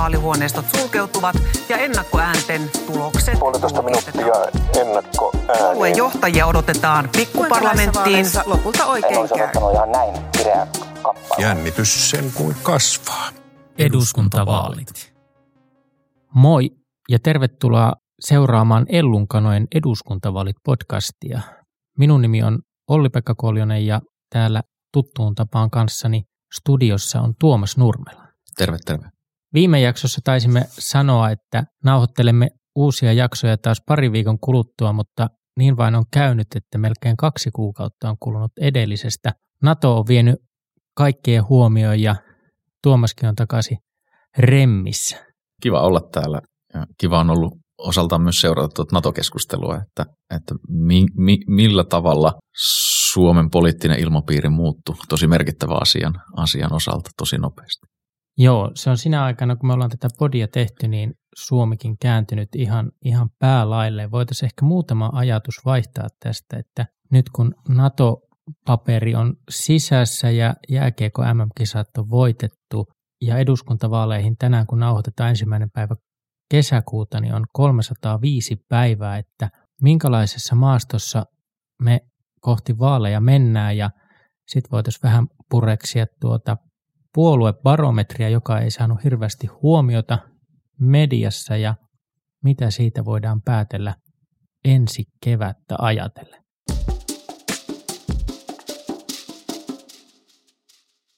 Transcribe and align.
vaalihuoneistot 0.00 0.64
sulkeutuvat 0.76 1.36
ja 1.68 1.76
ennakkoäänten 1.76 2.70
tulokset 2.86 3.38
Puolitoista 3.38 3.82
minuuttia 3.82 4.34
ennakko 4.80 5.32
Puolueen 5.46 5.96
johtajia 5.96 6.46
odotetaan 6.46 7.08
pikkuparlamenttiin. 7.16 8.26
lopulta 8.46 8.86
oikein 8.86 9.28
käy. 9.28 9.72
ihan 9.72 9.92
näin 9.92 10.14
kireä 10.38 10.66
kappale. 11.02 11.42
Jännitys 11.42 12.10
sen 12.10 12.32
kuin 12.34 12.56
kasvaa. 12.62 13.28
eduskuntavaalit. 13.78 15.12
Moi 16.34 16.70
ja 17.08 17.18
tervetuloa 17.18 17.92
seuraamaan 18.20 18.86
Ellunkanojen 18.88 19.68
eduskuntavaalit-podcastia. 19.74 21.40
Minun 21.98 22.22
nimi 22.22 22.42
on 22.42 22.58
Olli-Pekka 22.88 23.34
Koljonen 23.34 23.86
ja 23.86 24.00
täällä 24.32 24.62
tuttuun 24.92 25.34
tapaan 25.34 25.70
kanssani 25.70 26.22
studiossa 26.54 27.20
on 27.20 27.34
Tuomas 27.40 27.76
Nurmela. 27.76 28.22
Terve, 28.56 28.78
terve. 28.86 29.19
Viime 29.54 29.80
jaksossa 29.80 30.20
taisimme 30.24 30.64
sanoa, 30.68 31.30
että 31.30 31.64
nauhoittelemme 31.84 32.48
uusia 32.76 33.12
jaksoja 33.12 33.56
taas 33.58 33.82
pari 33.86 34.12
viikon 34.12 34.38
kuluttua, 34.40 34.92
mutta 34.92 35.26
niin 35.58 35.76
vain 35.76 35.94
on 35.94 36.04
käynyt, 36.12 36.46
että 36.56 36.78
melkein 36.78 37.16
kaksi 37.16 37.50
kuukautta 37.50 38.10
on 38.10 38.16
kulunut 38.20 38.52
edellisestä. 38.60 39.32
NATO 39.62 39.98
on 39.98 40.04
vienyt 40.08 40.36
kaikkien 40.96 41.48
huomioon 41.48 42.00
ja 42.00 42.16
Tuomaskin 42.82 43.28
on 43.28 43.34
takaisin 43.34 43.78
remmissä. 44.38 45.26
Kiva 45.62 45.80
olla 45.80 46.00
täällä 46.12 46.40
ja 46.74 46.86
kiva 46.98 47.20
on 47.20 47.30
ollut 47.30 47.52
osaltaan 47.78 48.22
myös 48.22 48.40
seurata 48.40 48.68
tuota 48.74 48.96
NATO-keskustelua, 48.96 49.76
että, 49.76 50.06
että 50.36 50.54
mi, 50.68 51.04
mi, 51.16 51.38
millä 51.46 51.84
tavalla 51.84 52.32
Suomen 53.12 53.50
poliittinen 53.50 54.00
ilmapiiri 54.00 54.48
muuttui 54.48 54.94
tosi 55.08 55.26
merkittävä 55.26 55.74
asian, 55.80 56.14
asian 56.36 56.72
osalta 56.72 57.10
tosi 57.16 57.38
nopeasti. 57.38 57.86
Joo, 58.42 58.70
se 58.74 58.90
on 58.90 58.98
sinä 58.98 59.24
aikana, 59.24 59.56
kun 59.56 59.66
me 59.66 59.72
ollaan 59.72 59.90
tätä 59.90 60.08
podia 60.18 60.48
tehty, 60.48 60.88
niin 60.88 61.14
Suomikin 61.36 61.98
kääntynyt 61.98 62.48
ihan, 62.56 62.90
ihan 63.04 63.28
päälailleen. 63.38 64.10
Voitaisiin 64.10 64.46
ehkä 64.46 64.64
muutama 64.64 65.10
ajatus 65.12 65.54
vaihtaa 65.64 66.08
tästä, 66.20 66.56
että 66.58 66.86
nyt 67.12 67.30
kun 67.30 67.54
NATO-paperi 67.68 69.14
on 69.14 69.34
sisässä 69.50 70.30
ja 70.30 70.54
jääkiekko 70.68 71.22
MM-kisat 71.34 71.86
on 71.98 72.10
voitettu 72.10 72.86
ja 73.22 73.38
eduskuntavaaleihin 73.38 74.36
tänään, 74.36 74.66
kun 74.66 74.80
nauhoitetaan 74.80 75.30
ensimmäinen 75.30 75.70
päivä 75.70 75.94
kesäkuuta, 76.50 77.20
niin 77.20 77.34
on 77.34 77.44
305 77.52 78.56
päivää, 78.68 79.18
että 79.18 79.48
minkälaisessa 79.82 80.54
maastossa 80.54 81.24
me 81.82 82.00
kohti 82.40 82.78
vaaleja 82.78 83.20
mennään 83.20 83.76
ja 83.76 83.90
sitten 84.48 84.70
voitaisiin 84.70 85.02
vähän 85.02 85.26
pureksia 85.50 86.06
tuota 86.20 86.56
puoluebarometria, 87.14 88.28
joka 88.28 88.60
ei 88.60 88.70
saanut 88.70 89.04
hirveästi 89.04 89.46
huomiota 89.46 90.18
mediassa 90.80 91.56
ja 91.56 91.74
mitä 92.44 92.70
siitä 92.70 93.04
voidaan 93.04 93.42
päätellä 93.42 93.94
ensi 94.64 95.04
kevättä 95.24 95.76
ajatellen. 95.78 96.40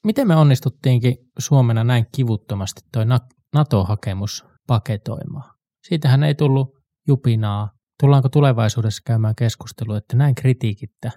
Miten 0.05 0.29
me 0.29 0.37
onnistuttiinkin 0.37 1.17
Suomena 1.39 1.85
näin 1.85 2.07
kivuttomasti 2.15 2.81
toi 2.93 3.05
NATO-hakemus 3.55 4.45
paketoimaan? 4.67 5.55
Siitähän 5.89 6.23
ei 6.23 6.35
tullut 6.35 6.69
jupinaa. 7.09 7.71
Tullaanko 8.01 8.29
tulevaisuudessa 8.29 9.03
käymään 9.07 9.35
keskustelua, 9.35 9.99
että 9.99 10.17
näin 10.17 10.35
kritiikittä 10.35 11.11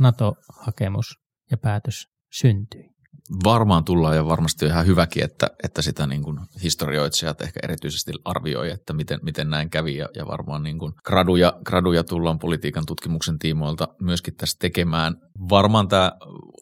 NATO-hakemus 0.00 1.18
ja 1.50 1.58
päätös 1.58 2.06
syntyi? 2.32 2.97
Varmaan 3.44 3.84
tullaan 3.84 4.16
ja 4.16 4.26
varmasti 4.26 4.64
on 4.64 4.70
ihan 4.70 4.86
hyväkin, 4.86 5.24
että, 5.24 5.46
että 5.64 5.82
sitä 5.82 6.06
niin 6.06 6.22
kuin 6.22 6.40
historioitsijat 6.62 7.40
ehkä 7.40 7.60
erityisesti 7.62 8.12
arvioi, 8.24 8.70
että 8.70 8.92
miten, 8.92 9.20
miten 9.22 9.50
näin 9.50 9.70
kävi. 9.70 9.96
Ja, 9.96 10.08
ja 10.14 10.26
varmaan 10.26 10.62
niin 10.62 10.78
kuin 10.78 10.92
graduja, 11.04 11.52
graduja 11.64 12.04
tullaan 12.04 12.38
politiikan 12.38 12.86
tutkimuksen 12.86 13.38
tiimoilta 13.38 13.88
myöskin 14.00 14.36
tässä 14.36 14.56
tekemään. 14.60 15.16
Varmaan 15.50 15.88
tämä 15.88 16.12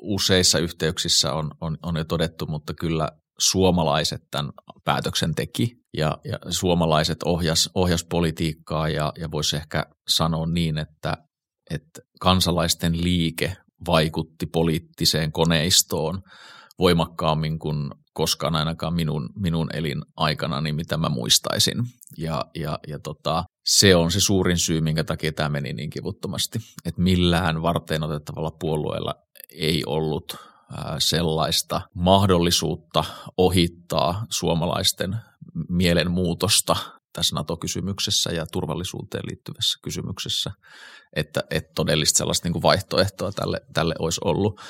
useissa 0.03 0.58
yhteyksissä 0.58 1.32
on, 1.32 1.50
on, 1.60 1.78
on 1.82 1.97
jo 1.97 2.04
todettu, 2.04 2.47
mutta 2.47 2.75
kyllä 2.75 3.09
suomalaiset 3.38 4.20
tämän 4.30 4.53
päätöksen 4.84 5.34
teki. 5.34 5.76
Ja, 5.97 6.19
ja 6.25 6.38
suomalaiset 6.48 7.22
ohjas, 7.22 7.70
ohjas 7.75 8.04
politiikkaa 8.10 8.88
ja, 8.88 9.12
ja 9.19 9.30
voisi 9.30 9.56
ehkä 9.56 9.84
sanoa 10.09 10.47
niin, 10.47 10.78
että, 10.78 11.16
että 11.70 12.00
kansalaisten 12.20 13.04
liike 13.04 13.56
vaikutti 13.86 14.47
poliittiseen 14.47 15.32
koneistoon 15.32 16.22
voimakkaammin 16.78 17.59
kuin 17.59 17.91
koskaan 18.12 18.56
ainakaan 18.56 18.94
minun, 18.94 19.31
minun 19.34 19.69
elin 19.72 20.03
aikana, 20.16 20.60
niin 20.60 20.75
mitä 20.75 20.97
mä 20.97 21.09
muistaisin. 21.09 21.76
Ja, 22.19 22.44
ja, 22.54 22.78
ja 22.88 22.98
tota, 22.98 23.44
se 23.66 23.97
on 23.97 24.10
se 24.10 24.20
suurin 24.20 24.59
syy, 24.59 24.81
minkä 24.81 25.04
takia 25.04 25.32
tämä 25.32 25.48
meni 25.48 25.72
niin 25.72 25.91
kivuttomasti. 25.91 26.59
Että 26.84 27.03
millään 27.03 27.62
varten 27.62 28.03
otettavalla 28.03 28.50
puolueella 28.60 29.15
ei 29.50 29.82
ollut 29.86 30.36
sellaista 30.98 31.81
mahdollisuutta 31.94 33.04
ohittaa 33.36 34.26
suomalaisten 34.31 35.16
mielenmuutosta 35.69 36.76
tässä 37.16 37.34
NATO-kysymyksessä 37.34 38.31
ja 38.31 38.47
turvallisuuteen 38.53 39.22
liittyvässä 39.27 39.78
kysymyksessä, 39.84 40.50
että, 41.16 41.41
että 41.50 41.72
todellista 41.75 42.19
sellaista 42.19 42.47
niin 42.47 42.53
kuin 42.53 42.62
vaihtoehtoa 42.62 43.32
tälle, 43.32 43.60
tälle 43.75 43.94
olisi 43.99 44.21
ollut. 44.25 44.60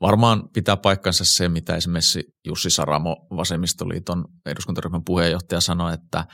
Varmaan 0.00 0.48
pitää 0.52 0.76
paikkansa 0.76 1.24
se, 1.24 1.48
mitä 1.48 1.76
esimerkiksi 1.76 2.22
Jussi 2.46 2.70
Saramo, 2.70 3.16
Vasemmistoliiton 3.36 4.24
eduskuntaryhmän 4.46 5.04
puheenjohtaja 5.04 5.60
sanoi, 5.60 5.94
että, 5.94 6.24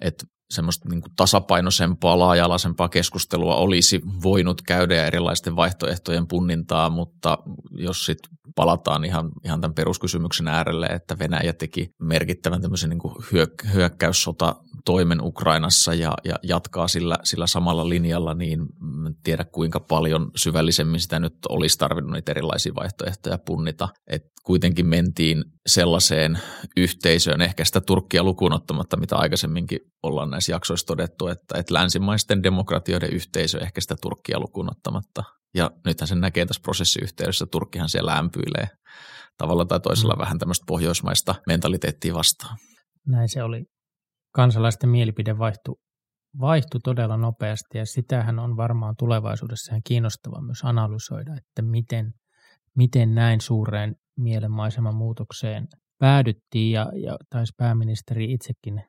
että 0.00 0.24
semmoista 0.50 0.88
niin 0.88 1.00
kuin 1.00 1.12
tasapainoisempaa, 1.16 2.18
laaja-alaisempaa 2.18 2.88
keskustelua 2.88 3.56
olisi 3.56 4.00
voinut 4.22 4.62
käydä 4.62 4.94
ja 4.94 5.06
erilaisten 5.06 5.56
vaihtoehtojen 5.56 6.26
punnintaa, 6.26 6.90
mutta 6.90 7.38
jos 7.70 8.06
sitten 8.06 8.30
palataan 8.54 9.04
ihan, 9.04 9.30
ihan 9.44 9.60
tämän 9.60 9.74
peruskysymyksen 9.74 10.48
äärelle, 10.48 10.86
että 10.86 11.18
Venäjä 11.18 11.52
teki 11.52 11.90
merkittävän 12.00 12.62
tämmöisen 12.62 12.90
niin 12.90 12.98
kuin 12.98 13.14
hyök- 13.14 13.72
hyökkäyssota 13.74 14.56
toimen 14.84 15.20
Ukrainassa 15.22 15.94
ja, 15.94 16.14
ja 16.24 16.34
jatkaa 16.42 16.88
sillä, 16.88 17.18
sillä 17.24 17.46
samalla 17.46 17.88
linjalla, 17.88 18.34
niin 18.34 18.60
en 19.06 19.14
tiedä 19.22 19.44
kuinka 19.44 19.80
paljon 19.80 20.30
syvällisemmin 20.36 21.00
sitä 21.00 21.18
nyt 21.18 21.36
olisi 21.48 21.78
tarvinnut 21.78 22.12
niitä 22.12 22.32
erilaisia 22.32 22.74
vaihtoehtoja 22.74 23.38
punnita. 23.38 23.88
Et 24.06 24.22
kuitenkin 24.44 24.86
mentiin 24.86 25.44
sellaiseen 25.66 26.38
yhteisöön, 26.76 27.42
ehkä 27.42 27.64
sitä 27.64 27.80
Turkkia 27.80 28.22
lukuun 28.22 28.52
ottamatta, 28.52 28.96
mitä 28.96 29.16
aikaisemminkin 29.16 29.80
ollaan 30.02 30.30
näissä 30.30 30.52
jaksoissa 30.52 30.86
todettu, 30.86 31.28
että, 31.28 31.58
että 31.58 31.74
länsimaisten 31.74 32.42
demokratioiden 32.42 33.12
yhteisö 33.12 33.58
ehkä 33.58 33.80
sitä 33.80 33.96
Turkkia 34.02 34.40
lukuun 34.40 34.70
ottamatta. 34.70 35.22
Ja 35.54 35.70
nythän 35.86 36.08
sen 36.08 36.20
näkee 36.20 36.46
tässä 36.46 36.62
prosessiyhteydessä, 36.62 37.46
Turkkihan 37.46 37.88
siellä 37.88 38.14
lämpyilee 38.14 38.68
tavalla 39.38 39.64
tai 39.64 39.80
toisella 39.80 40.14
mm. 40.14 40.20
vähän 40.20 40.38
tämmöistä 40.38 40.64
pohjoismaista 40.66 41.34
mentaliteettia 41.46 42.14
vastaan. 42.14 42.56
Näin 43.06 43.28
se 43.28 43.42
oli. 43.42 43.64
Kansalaisten 44.34 44.90
mielipide 44.90 45.38
vaihtui, 45.38 45.74
vaihtui 46.40 46.80
todella 46.84 47.16
nopeasti 47.16 47.78
ja 47.78 47.86
sitähän 47.86 48.38
on 48.38 48.56
varmaan 48.56 48.94
tulevaisuudessa 48.98 49.72
ihan 49.72 49.82
kiinnostavaa 49.86 50.42
myös 50.42 50.60
analysoida, 50.64 51.32
että 51.36 51.62
miten, 51.62 52.12
miten 52.76 53.14
näin 53.14 53.40
suureen 53.40 53.96
mielenmaiseman 54.16 54.94
muutokseen 54.94 55.68
päädyttiin 55.98 56.72
ja, 56.72 56.92
ja 56.94 57.16
taisi 57.30 57.54
pääministeri 57.56 58.32
itsekin 58.32 58.82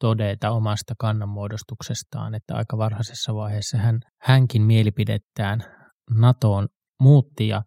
todeta 0.00 0.50
omasta 0.50 0.94
kannanmuodostuksestaan, 0.98 2.34
että 2.34 2.54
aika 2.54 2.78
varhaisessa 2.78 3.34
vaiheessa 3.34 3.78
hän, 3.78 4.00
hänkin 4.20 4.62
mielipidettään 4.62 5.64
NATOon 6.10 6.68
muutti 7.00 7.48
ja 7.48 7.62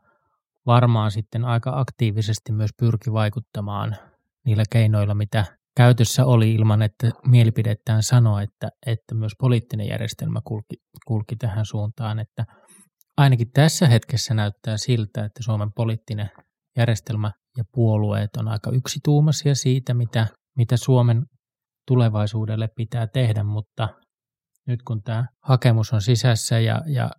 varmaan 0.65 1.11
sitten 1.11 1.45
aika 1.45 1.79
aktiivisesti 1.79 2.51
myös 2.51 2.71
pyrki 2.79 3.13
vaikuttamaan 3.13 3.95
niillä 4.45 4.63
keinoilla, 4.69 5.15
mitä 5.15 5.45
käytössä 5.77 6.25
oli 6.25 6.53
ilman, 6.53 6.81
että 6.81 7.11
mielipidettään 7.25 8.03
sanoi, 8.03 8.43
että, 8.43 8.69
että 8.85 9.15
myös 9.15 9.31
poliittinen 9.39 9.87
järjestelmä 9.87 10.39
kulki, 10.43 10.75
kulki 11.07 11.35
tähän 11.35 11.65
suuntaan, 11.65 12.19
että 12.19 12.45
ainakin 13.17 13.51
tässä 13.51 13.87
hetkessä 13.87 14.33
näyttää 14.33 14.77
siltä, 14.77 15.25
että 15.25 15.43
Suomen 15.43 15.73
poliittinen 15.73 16.29
järjestelmä 16.77 17.31
ja 17.57 17.63
puolueet 17.73 18.35
on 18.37 18.47
aika 18.47 18.71
yksituumaisia 18.71 19.55
siitä, 19.55 19.93
mitä, 19.93 20.27
mitä 20.57 20.77
Suomen 20.77 21.25
tulevaisuudelle 21.87 22.69
pitää 22.75 23.07
tehdä, 23.07 23.43
mutta 23.43 23.89
nyt 24.67 24.83
kun 24.83 25.03
tämä 25.03 25.25
hakemus 25.43 25.93
on 25.93 26.01
sisässä 26.01 26.59
ja, 26.59 26.81
ja 26.87 27.11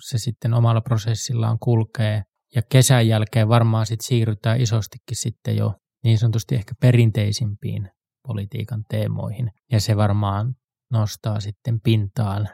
se 0.00 0.18
sitten 0.18 0.54
omalla 0.54 0.80
prosessillaan 0.80 1.58
kulkee 1.58 2.22
ja 2.54 2.62
kesän 2.68 3.08
jälkeen 3.08 3.48
varmaan 3.48 3.86
sitten 3.86 4.06
siirrytään 4.06 4.60
isostikin 4.60 5.16
sitten 5.16 5.56
jo 5.56 5.74
niin 6.04 6.18
sanotusti 6.18 6.54
ehkä 6.54 6.74
perinteisimpiin 6.80 7.90
politiikan 8.26 8.84
teemoihin 8.90 9.50
ja 9.72 9.80
se 9.80 9.96
varmaan 9.96 10.54
nostaa 10.92 11.40
sitten 11.40 11.80
pintaan 11.80 12.48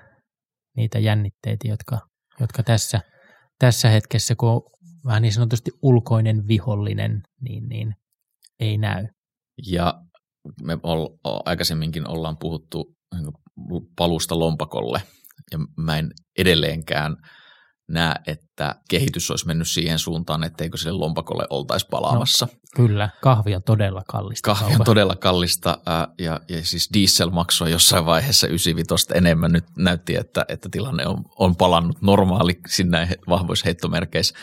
niitä 0.76 0.98
jännitteitä, 0.98 1.68
jotka, 1.68 1.98
jotka 2.40 2.62
tässä, 2.62 3.00
tässä 3.58 3.88
hetkessä, 3.88 4.34
kun 4.34 4.48
on 4.48 4.62
vähän 5.04 5.22
niin 5.22 5.32
sanotusti 5.32 5.70
ulkoinen 5.82 6.48
vihollinen, 6.48 7.22
niin, 7.40 7.68
niin 7.68 7.94
ei 8.60 8.78
näy. 8.78 9.06
Ja 9.66 10.02
me 10.62 10.78
ol, 10.82 11.08
aikaisemminkin 11.24 12.08
ollaan 12.08 12.36
puhuttu 12.38 12.96
niin 13.14 13.82
palusta 13.96 14.38
lompakolle, 14.38 15.02
ja 15.52 15.58
mä 15.76 15.98
en 15.98 16.10
edelleenkään 16.38 17.16
näe, 17.90 18.14
että 18.26 18.74
kehitys 18.90 19.30
olisi 19.30 19.46
mennyt 19.46 19.68
siihen 19.68 19.98
suuntaan, 19.98 20.44
etteikö 20.44 20.76
sille 20.76 20.98
lompakolle 20.98 21.46
oltaisi 21.50 21.86
palaamassa. 21.90 22.46
No, 22.46 22.58
kyllä, 22.76 23.08
kahvi 23.20 23.54
on 23.54 23.62
todella 23.62 24.02
kallista. 24.08 24.54
Kahvi 24.54 24.74
on 24.74 24.84
todella 24.84 25.16
kallista 25.16 25.78
ää, 25.86 26.08
ja, 26.18 26.40
ja 26.48 26.64
siis 26.64 26.88
diesel 26.92 27.30
maksoi 27.30 27.70
jossain 27.70 28.06
vaiheessa 28.06 28.46
95 28.46 29.06
enemmän. 29.14 29.52
Nyt 29.52 29.64
näytti, 29.78 30.16
että, 30.16 30.44
että 30.48 30.68
tilanne 30.72 31.06
on, 31.06 31.24
on 31.38 31.56
palannut 31.56 32.02
normaali 32.02 32.60
sinne 32.68 33.08
vahvoissa 33.28 33.64
heittomerkeissä. 33.64 34.34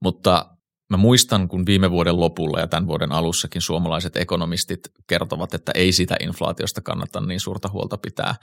Mutta 0.00 0.46
Mä 0.90 0.96
muistan, 0.96 1.48
kun 1.48 1.66
viime 1.66 1.90
vuoden 1.90 2.20
lopulla 2.20 2.60
ja 2.60 2.66
tämän 2.66 2.86
vuoden 2.86 3.12
alussakin 3.12 3.62
suomalaiset 3.62 4.16
ekonomistit 4.16 4.80
kertovat, 5.06 5.54
että 5.54 5.72
ei 5.74 5.92
sitä 5.92 6.16
inflaatiosta 6.20 6.80
kannata 6.80 7.20
niin 7.20 7.40
suurta 7.40 7.68
huolta 7.68 7.98
pitää, 7.98 8.34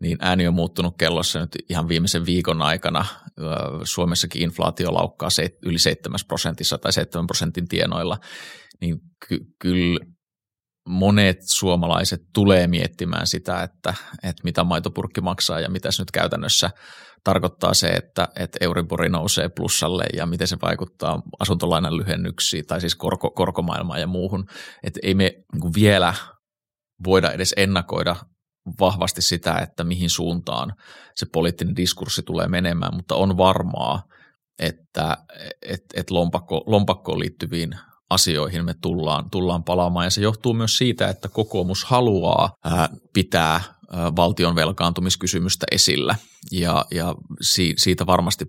niin 0.00 0.18
ääni 0.20 0.48
on 0.48 0.54
muuttunut 0.54 0.94
kellossa 0.98 1.40
nyt 1.40 1.56
ihan 1.68 1.88
viimeisen 1.88 2.26
viikon 2.26 2.62
aikana. 2.62 3.04
Suomessakin 3.84 4.42
inflaatio 4.42 4.94
laukkaa 4.94 5.28
yli 5.62 5.78
7 5.78 6.18
prosentissa 6.28 6.78
tai 6.78 6.92
7 6.92 7.26
prosentin 7.26 7.68
tienoilla, 7.68 8.18
niin 8.80 9.00
ky- 9.28 9.44
kyllä 9.58 10.00
monet 10.88 11.38
suomalaiset 11.42 12.20
tulee 12.34 12.66
miettimään 12.66 13.26
sitä, 13.26 13.62
että, 13.62 13.94
että 14.22 14.44
mitä 14.44 14.64
maitopurkki 14.64 15.20
maksaa 15.20 15.60
ja 15.60 15.70
mitä 15.70 15.90
se 15.90 16.02
nyt 16.02 16.10
käytännössä 16.10 16.70
tarkoittaa 17.24 17.74
se, 17.74 17.88
että, 17.88 18.28
että 18.36 18.58
Euribori 18.60 19.08
nousee 19.08 19.48
plussalle 19.48 20.04
ja 20.16 20.26
miten 20.26 20.48
se 20.48 20.56
vaikuttaa 20.62 21.22
asuntolainan 21.40 21.96
lyhennyksiin 21.96 22.66
tai 22.66 22.80
siis 22.80 22.94
korko, 22.94 23.30
korkomaailmaan 23.30 24.00
ja 24.00 24.06
muuhun. 24.06 24.46
Että 24.82 25.00
ei 25.02 25.14
me 25.14 25.34
niin 25.52 25.74
vielä 25.74 26.14
voida 27.04 27.32
edes 27.32 27.54
ennakoida 27.56 28.16
vahvasti 28.80 29.22
sitä, 29.22 29.58
että 29.58 29.84
mihin 29.84 30.10
suuntaan 30.10 30.72
se 31.14 31.26
poliittinen 31.32 31.76
diskurssi 31.76 32.22
tulee 32.22 32.48
menemään, 32.48 32.94
mutta 32.96 33.14
on 33.14 33.36
varmaa, 33.36 34.02
että 34.58 35.16
et, 35.62 35.80
et 35.94 36.10
lompakko, 36.10 36.64
lompakkoon 36.66 37.20
liittyviin 37.20 37.74
asioihin 38.10 38.64
me 38.64 38.74
tullaan, 38.82 39.30
tullaan 39.30 39.64
palaamaan. 39.64 40.06
Ja 40.06 40.10
se 40.10 40.20
johtuu 40.20 40.54
myös 40.54 40.78
siitä, 40.78 41.08
että 41.08 41.28
kokoomus 41.28 41.84
haluaa 41.84 42.52
ää, 42.64 42.88
pitää 43.14 43.60
ää, 43.90 44.16
valtion 44.16 44.54
velkaantumiskysymystä 44.54 45.66
esillä. 45.70 46.16
Ja, 46.52 46.84
ja 46.90 47.14
si, 47.40 47.74
siitä 47.76 48.06
varmasti 48.06 48.44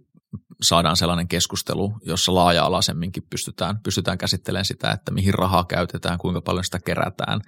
saadaan 0.62 0.98
sellainen 0.98 1.28
keskustelu, 1.28 1.94
jossa 2.06 2.36
laaja-alaisemminkin 2.36 3.24
pystytään, 3.30 3.80
pystytään 3.84 4.18
käsittelemään 4.18 4.66
sitä, 4.66 4.92
että 4.92 5.12
mihin 5.12 5.34
rahaa 5.34 5.66
käytetään, 5.66 6.18
kuinka 6.18 6.42
paljon 6.42 6.64
sitä 6.64 6.80
kerätään 6.86 7.42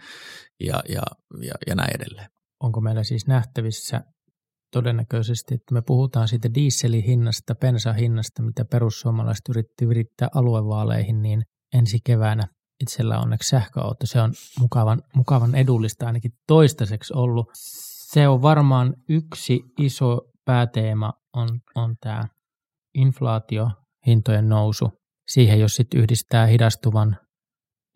ja, 0.59 0.83
ja, 0.89 1.01
ja, 1.41 1.53
ja 1.67 1.75
näin 1.75 1.95
edelleen. 1.95 2.29
Onko 2.63 2.81
meillä 2.81 3.03
siis 3.03 3.27
nähtävissä 3.27 4.01
todennäköisesti, 4.73 5.55
että 5.55 5.73
me 5.73 5.81
puhutaan 5.81 6.27
siitä 6.27 6.53
dieselin 6.53 7.03
hinnasta, 7.03 7.55
bensahinnasta, 7.55 8.43
mitä 8.43 8.65
perussuomalaiset 8.65 9.49
yritti 9.49 9.89
virittää 9.89 10.27
aluevaaleihin, 10.35 11.21
niin 11.21 11.43
ensi 11.73 11.99
keväänä 12.05 12.47
itsellä 12.81 13.19
onneksi 13.19 13.49
sähköauto. 13.49 14.05
Se 14.05 14.21
on 14.21 14.33
mukavan, 14.59 15.01
mukavan 15.15 15.55
edullista 15.55 16.05
ainakin 16.05 16.31
toistaiseksi 16.47 17.13
ollut. 17.15 17.45
Se 18.11 18.27
on 18.27 18.41
varmaan 18.41 18.93
yksi 19.09 19.61
iso 19.79 20.21
pääteema 20.45 21.13
on, 21.33 21.49
on 21.75 21.95
tämä 22.01 22.27
inflaatio, 22.93 23.69
hintojen 24.07 24.49
nousu. 24.49 24.89
Siihen 25.27 25.59
jos 25.59 25.75
sitten 25.75 25.99
yhdistää 25.99 26.45
hidastuvan, 26.45 27.17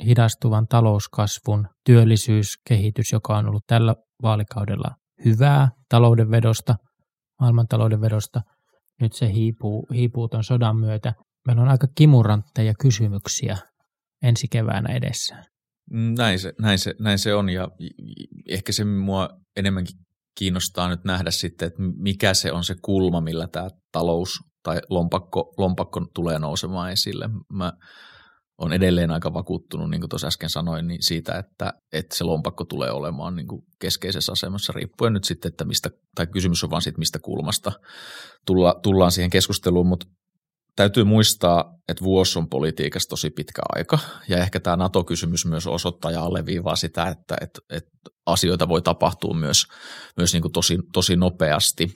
hidastuvan 0.05 0.67
talouskasvun, 0.67 1.67
työllisyyskehitys, 1.85 3.11
joka 3.11 3.37
on 3.37 3.49
ollut 3.49 3.63
tällä 3.67 3.95
vaalikaudella 4.23 4.95
hyvää 5.25 5.69
taloudenvedosta, 5.89 6.75
maailmantalouden 7.41 8.01
vedosta, 8.01 8.41
nyt 9.01 9.13
se 9.13 9.33
hiipuu, 9.33 9.87
hiipuu 9.93 10.27
tuon 10.27 10.43
sodan 10.43 10.77
myötä. 10.77 11.13
Meillä 11.47 11.61
on 11.61 11.69
aika 11.69 11.87
kimurantteja 11.95 12.73
kysymyksiä 12.81 13.57
ensi 14.23 14.47
keväänä 14.51 14.95
edessä. 14.95 15.35
Näin 16.17 16.39
se, 16.39 16.53
näin, 16.61 16.79
se, 16.79 16.93
näin 16.99 17.19
se 17.19 17.35
on 17.35 17.49
ja 17.49 17.67
ehkä 18.49 18.71
se 18.71 18.85
mua 18.85 19.29
enemmänkin 19.55 19.95
kiinnostaa 20.37 20.89
nyt 20.89 21.03
nähdä 21.03 21.31
sitten, 21.31 21.67
että 21.67 21.81
mikä 21.97 22.33
se 22.33 22.51
on 22.51 22.63
se 22.63 22.75
kulma, 22.81 23.21
millä 23.21 23.47
tämä 23.47 23.67
talous 23.91 24.29
tai 24.63 24.79
lompakko, 24.89 25.53
lompakko 25.57 26.05
tulee 26.15 26.39
nousemaan 26.39 26.91
esille. 26.91 27.29
Mä 27.53 27.73
on 28.57 28.73
edelleen 28.73 29.11
aika 29.11 29.33
vakuuttunut, 29.33 29.89
niin 29.89 30.01
kuin 30.01 30.09
tuossa 30.09 30.27
äsken 30.27 30.49
sanoin, 30.49 30.87
niin 30.87 31.03
siitä, 31.03 31.37
että, 31.37 31.73
että 31.93 32.15
se 32.17 32.23
lompakko 32.23 32.65
tulee 32.65 32.91
olemaan 32.91 33.35
niin 33.35 33.47
kuin 33.47 33.65
keskeisessä 33.79 34.31
asemassa, 34.31 34.73
riippuen 34.73 35.13
nyt 35.13 35.23
sitten, 35.23 35.49
että 35.49 35.65
mistä, 35.65 35.89
tai 36.15 36.27
kysymys 36.27 36.63
on 36.63 36.69
vaan 36.69 36.81
siitä, 36.81 36.99
mistä 36.99 37.19
kulmasta 37.19 37.71
tulla, 38.45 38.79
tullaan 38.83 39.11
siihen 39.11 39.29
keskusteluun, 39.29 39.87
mutta 39.87 40.07
täytyy 40.77 41.03
muistaa, 41.03 41.73
että 41.87 42.03
vuosi 42.03 42.39
on 42.39 42.49
politiikassa 42.49 43.09
tosi 43.09 43.29
pitkä 43.29 43.61
aika, 43.69 43.99
ja 44.27 44.37
ehkä 44.37 44.59
tämä 44.59 44.75
NATO-kysymys 44.75 45.45
myös 45.45 45.67
osoittaa 45.67 46.11
ja 46.11 46.21
alleviivaa 46.21 46.75
sitä, 46.75 47.07
että, 47.07 47.37
että, 47.41 47.59
että 47.69 47.91
asioita 48.25 48.69
voi 48.69 48.81
tapahtua 48.81 49.33
myös, 49.33 49.67
myös 50.17 50.33
niin 50.33 50.41
kuin 50.41 50.51
tosi, 50.51 50.77
tosi 50.93 51.15
nopeasti, 51.15 51.95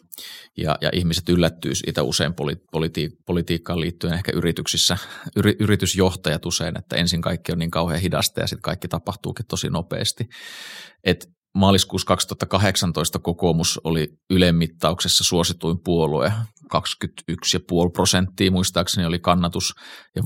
ja, 0.58 0.78
ja 0.82 0.90
ihmiset 0.94 1.30
yllättyy 1.30 1.76
siitä 1.76 2.04
usein 2.04 2.34
politi- 2.34 2.66
politi- 2.72 3.18
politiikkaan 3.26 3.82
liittyen 3.82 4.14
ehkä 4.14 4.32
yrityksissä, 4.36 4.98
yri, 5.36 5.56
yritysjohtajat 5.60 6.46
usein, 6.46 6.78
että 6.78 6.96
ensin 6.96 7.22
kaikki 7.22 7.52
on 7.52 7.60
niin 7.60 7.72
kauhean 7.72 8.02
hidasta 8.02 8.42
ja 8.42 8.48
sitten 8.48 8.62
kaikki 8.62 8.88
tapahtuukin 8.88 9.46
tosi 9.48 9.70
nopeasti. 9.70 10.30
Et 11.04 11.30
maaliskuussa 11.56 12.08
2018 12.08 13.20
kokoomus 13.20 13.80
oli 13.84 14.08
ylemittauksessa 14.30 15.24
suosituin 15.24 15.78
puolue 15.84 16.34
21,5 16.76 17.92
prosenttia 17.94 18.52
muistaakseni 18.52 19.08
oli 19.08 19.20
kannatus 19.20 19.74
ja 20.16 20.24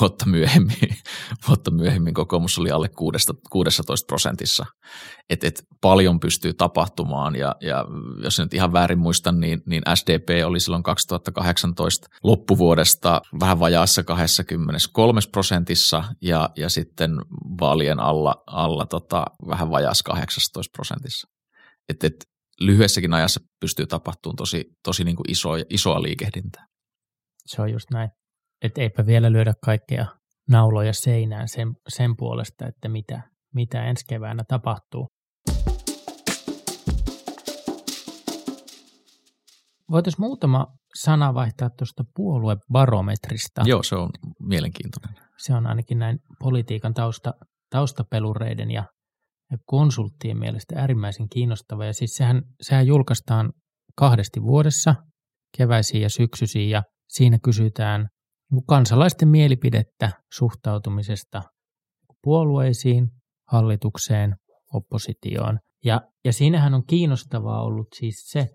vuotta 0.00 0.26
myöhemmin, 0.26 0.96
vuotta 1.48 1.70
myöhemmin 1.70 2.14
kokoomus 2.14 2.58
oli 2.58 2.70
alle 2.70 2.88
16 3.50 4.06
prosentissa. 4.06 4.66
Et, 5.30 5.44
et 5.44 5.62
paljon 5.80 6.20
pystyy 6.20 6.54
tapahtumaan 6.54 7.36
ja, 7.36 7.54
ja 7.60 7.84
jos 8.22 8.38
nyt 8.38 8.54
ihan 8.54 8.72
väärin 8.72 8.98
muistan, 8.98 9.40
niin, 9.40 9.62
niin 9.66 9.82
SDP 9.94 10.28
oli 10.46 10.60
silloin 10.60 10.82
2018 10.82 12.08
loppuvuodesta 12.22 13.20
vähän 13.40 13.60
vajaassa 13.60 14.02
23 14.02 15.20
prosentissa 15.32 16.04
ja, 16.22 16.50
ja 16.56 16.68
sitten 16.68 17.10
vaalien 17.60 18.00
alla, 18.00 18.42
alla 18.46 18.86
tota, 18.86 19.24
vähän 19.46 19.70
vajaassa 19.70 20.04
18 20.04 20.72
prosentissa. 20.72 21.28
Et, 21.88 22.04
et 22.04 22.31
lyhyessäkin 22.66 23.14
ajassa 23.14 23.40
pystyy 23.60 23.86
tapahtumaan 23.86 24.36
tosi, 24.36 24.64
tosi 24.84 25.04
niin 25.04 25.16
kuin 25.16 25.30
isoa, 25.30 25.56
isoa 25.70 26.02
liikehdintää. 26.02 26.66
Se 27.46 27.62
on 27.62 27.72
just 27.72 27.86
näin. 27.90 28.10
Että 28.62 28.80
eipä 28.80 29.06
vielä 29.06 29.32
lyödä 29.32 29.54
kaikkea 29.64 30.06
nauloja 30.48 30.92
seinään 30.92 31.48
sen, 31.48 31.68
sen 31.88 32.16
puolesta, 32.16 32.66
että 32.66 32.88
mitä, 32.88 33.22
mitä 33.54 33.84
ensi 33.84 34.04
keväänä 34.08 34.44
tapahtuu. 34.48 35.08
Voitaisiin 39.90 40.20
muutama 40.20 40.66
sana 40.94 41.34
vaihtaa 41.34 41.70
tuosta 41.78 42.04
puoluebarometrista. 42.14 43.62
Joo, 43.64 43.82
se 43.82 43.96
on 43.96 44.10
mielenkiintoinen. 44.40 45.22
Se 45.38 45.54
on 45.54 45.66
ainakin 45.66 45.98
näin 45.98 46.18
politiikan 46.38 46.94
tausta, 46.94 47.32
taustapelureiden 47.70 48.70
ja 48.70 48.84
konsulttien 49.64 50.38
mielestä 50.38 50.74
äärimmäisen 50.78 51.28
kiinnostava. 51.28 51.84
Ja 51.84 51.92
siis 51.92 52.14
sehän, 52.14 52.42
sehän 52.60 52.86
julkaistaan 52.86 53.52
kahdesti 53.96 54.42
vuodessa, 54.42 54.94
keväisiin 55.56 56.02
ja 56.02 56.08
syksyisiin, 56.08 56.70
ja 56.70 56.82
siinä 57.08 57.38
kysytään 57.44 58.08
kansalaisten 58.68 59.28
mielipidettä 59.28 60.10
suhtautumisesta 60.32 61.42
puolueisiin, 62.22 63.08
hallitukseen, 63.48 64.34
oppositioon. 64.74 65.58
Ja, 65.84 66.00
ja 66.24 66.32
siinähän 66.32 66.74
on 66.74 66.82
kiinnostavaa 66.86 67.62
ollut 67.62 67.86
siis 67.94 68.14
se, 68.26 68.48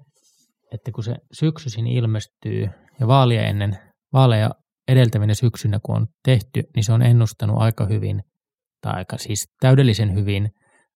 että 0.73 0.91
kun 0.91 1.03
se 1.03 1.15
syksyisin 1.33 1.87
ilmestyy 1.87 2.67
ja 2.99 3.07
vaalia 3.07 3.41
ennen, 3.41 3.77
vaaleja 4.13 4.49
edeltävinä 4.87 5.33
syksynä 5.33 5.79
kun 5.85 5.95
on 5.95 6.07
tehty, 6.25 6.63
niin 6.75 6.83
se 6.83 6.93
on 6.93 7.01
ennustanut 7.01 7.57
aika 7.59 7.85
hyvin, 7.85 8.23
tai 8.81 8.93
aika 8.93 9.17
siis 9.17 9.47
täydellisen 9.59 10.13
hyvin 10.13 10.49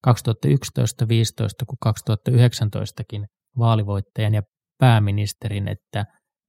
2011, 0.04 1.06
2015 1.06 1.66
kuin 1.66 1.78
2019kin 1.86 3.26
vaalivoittajan 3.58 4.34
ja 4.34 4.42
pääministerin, 4.78 5.68
että 5.68 6.06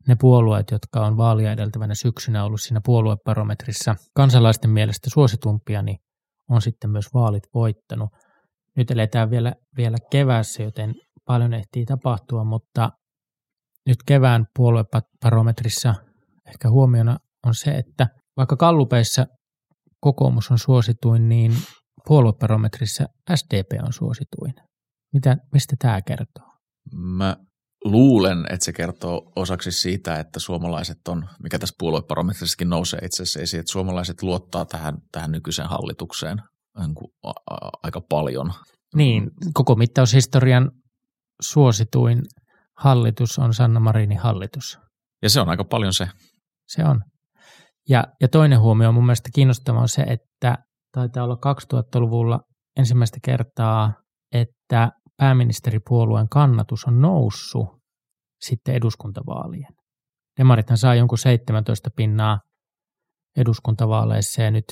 ne 0.08 0.16
puolueet, 0.20 0.70
jotka 0.70 1.06
on 1.06 1.16
vaalia 1.16 1.52
edeltävänä 1.52 1.94
syksynä 1.94 2.44
ollut 2.44 2.60
siinä 2.60 2.80
puoluebarometrissa 2.84 3.96
kansalaisten 4.16 4.70
mielestä 4.70 5.10
suositumpia, 5.10 5.82
niin 5.82 5.98
on 6.50 6.62
sitten 6.62 6.90
myös 6.90 7.06
vaalit 7.14 7.42
voittanut. 7.54 8.10
Nyt 8.76 8.90
eletään 8.90 9.30
vielä, 9.30 9.54
vielä 9.76 9.96
keväässä, 10.10 10.62
joten 10.62 10.94
paljon 11.26 11.54
ehtii 11.54 11.84
tapahtua, 11.84 12.44
mutta 12.44 12.90
nyt 13.86 13.98
kevään 14.06 14.46
puoluebarometrissa 14.56 15.94
ehkä 16.48 16.70
huomiona 16.70 17.16
on 17.46 17.54
se, 17.54 17.70
että 17.70 18.06
vaikka 18.36 18.56
kallupeissa 18.56 19.26
kokoomus 20.00 20.50
on 20.50 20.58
suosituin, 20.58 21.28
niin 21.28 21.52
puoluebarometrissa 22.06 23.04
SDP 23.34 23.70
on 23.82 23.92
suosituin. 23.92 24.54
Mitä, 25.12 25.36
mistä 25.52 25.76
tämä 25.78 26.02
kertoo? 26.02 26.46
Mä 26.94 27.36
luulen, 27.84 28.44
että 28.50 28.64
se 28.64 28.72
kertoo 28.72 29.32
osaksi 29.36 29.72
siitä, 29.72 30.20
että 30.20 30.40
suomalaiset 30.40 31.08
on, 31.08 31.28
mikä 31.42 31.58
tässä 31.58 31.74
puoluebarometrissakin 31.78 32.68
nousee 32.68 33.00
itse 33.02 33.22
asiassa 33.22 33.40
esiin, 33.40 33.60
että 33.60 33.72
suomalaiset 33.72 34.22
luottaa 34.22 34.64
tähän, 34.64 34.98
tähän 35.12 35.32
nykyiseen 35.32 35.68
hallitukseen 35.68 36.42
niin 36.78 36.94
aika 37.82 38.00
paljon. 38.00 38.52
Niin, 38.94 39.30
koko 39.54 39.74
mittaushistorian 39.74 40.70
suosituin 41.42 42.22
hallitus 42.76 43.38
on 43.38 43.54
Sanna 43.54 43.80
Marinin 43.80 44.18
hallitus. 44.18 44.78
Ja 45.22 45.30
se 45.30 45.40
on 45.40 45.48
aika 45.48 45.64
paljon 45.64 45.92
se. 45.92 46.08
Se 46.66 46.84
on. 46.84 47.02
Ja, 47.88 48.04
ja 48.20 48.28
toinen 48.28 48.60
huomio 48.60 48.88
on 48.88 48.94
mun 48.94 49.06
mielestä 49.06 49.30
kiinnostava 49.34 49.80
on 49.80 49.88
se, 49.88 50.02
että 50.02 50.58
taitaa 50.92 51.24
olla 51.24 51.38
2000-luvulla 51.74 52.40
ensimmäistä 52.78 53.18
kertaa, 53.24 53.92
että 54.32 54.90
pääministeripuolueen 55.16 56.28
kannatus 56.28 56.84
on 56.84 57.00
noussut 57.00 57.68
sitten 58.40 58.74
eduskuntavaalien. 58.74 59.74
Demarithan 60.40 60.78
saa 60.78 60.94
jonkun 60.94 61.18
17 61.18 61.90
pinnaa 61.96 62.40
eduskuntavaaleissa 63.36 64.42
ja 64.42 64.50
nyt, 64.50 64.64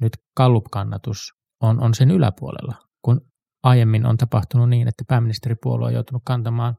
nyt 0.00 0.12
Gallup-kannatus 0.36 1.18
on, 1.62 1.82
on 1.82 1.94
sen 1.94 2.10
yläpuolella, 2.10 2.74
kun 3.04 3.20
aiemmin 3.62 4.06
on 4.06 4.16
tapahtunut 4.16 4.68
niin, 4.68 4.88
että 4.88 5.04
pääministeripuolue 5.08 5.86
on 5.86 5.94
joutunut 5.94 6.22
kantamaan 6.26 6.74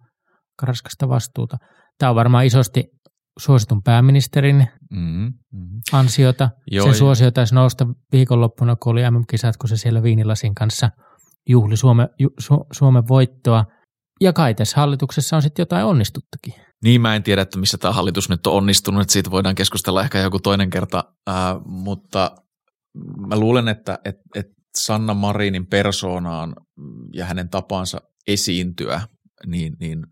raskasta 0.61 1.09
vastuuta. 1.09 1.57
Tämä 1.97 2.09
on 2.09 2.15
varmaan 2.15 2.45
isosti 2.45 2.83
suositun 3.39 3.83
pääministerin 3.83 4.67
Mm-hmm. 4.93 5.33
Mm-hmm. 5.51 5.81
ansiota. 5.91 6.49
Joo, 6.71 6.85
Sen 6.85 6.95
suosio 6.95 7.31
taisi 7.31 7.55
nousta 7.55 7.87
viikonloppuna, 8.11 8.75
kun 8.75 8.91
oli 8.91 9.11
MM-kisat, 9.11 9.57
kun 9.57 9.69
se 9.69 9.77
siellä 9.77 10.03
viinilasin 10.03 10.55
kanssa 10.55 10.89
juhli 11.49 11.77
Suome, 11.77 12.09
ju, 12.19 12.29
Su, 12.39 12.65
Suomen 12.71 13.07
voittoa. 13.07 13.65
Ja 14.21 14.33
kai 14.33 14.55
tässä 14.55 14.81
hallituksessa 14.81 15.35
on 15.35 15.41
sitten 15.41 15.61
jotain 15.63 15.85
onnistuttakin. 15.85 16.53
Niin 16.83 17.01
mä 17.01 17.15
en 17.15 17.23
tiedä, 17.23 17.41
että 17.41 17.59
missä 17.59 17.77
tämä 17.77 17.91
hallitus 17.91 18.29
nyt 18.29 18.47
on 18.47 18.53
onnistunut, 18.53 19.01
että 19.01 19.13
siitä 19.13 19.31
voidaan 19.31 19.55
keskustella 19.55 20.01
ehkä 20.01 20.19
joku 20.19 20.39
toinen 20.39 20.69
kerta, 20.69 21.03
ää, 21.27 21.59
mutta 21.65 22.31
mä 23.27 23.39
luulen, 23.39 23.67
että 23.67 23.99
et, 24.05 24.15
et 24.35 24.47
Sanna 24.77 25.13
Marinin 25.13 25.67
persoonaan 25.67 26.55
ja 27.13 27.25
hänen 27.25 27.49
tapansa 27.49 28.01
esiintyä, 28.27 29.01
niin, 29.45 29.75
niin 29.79 30.03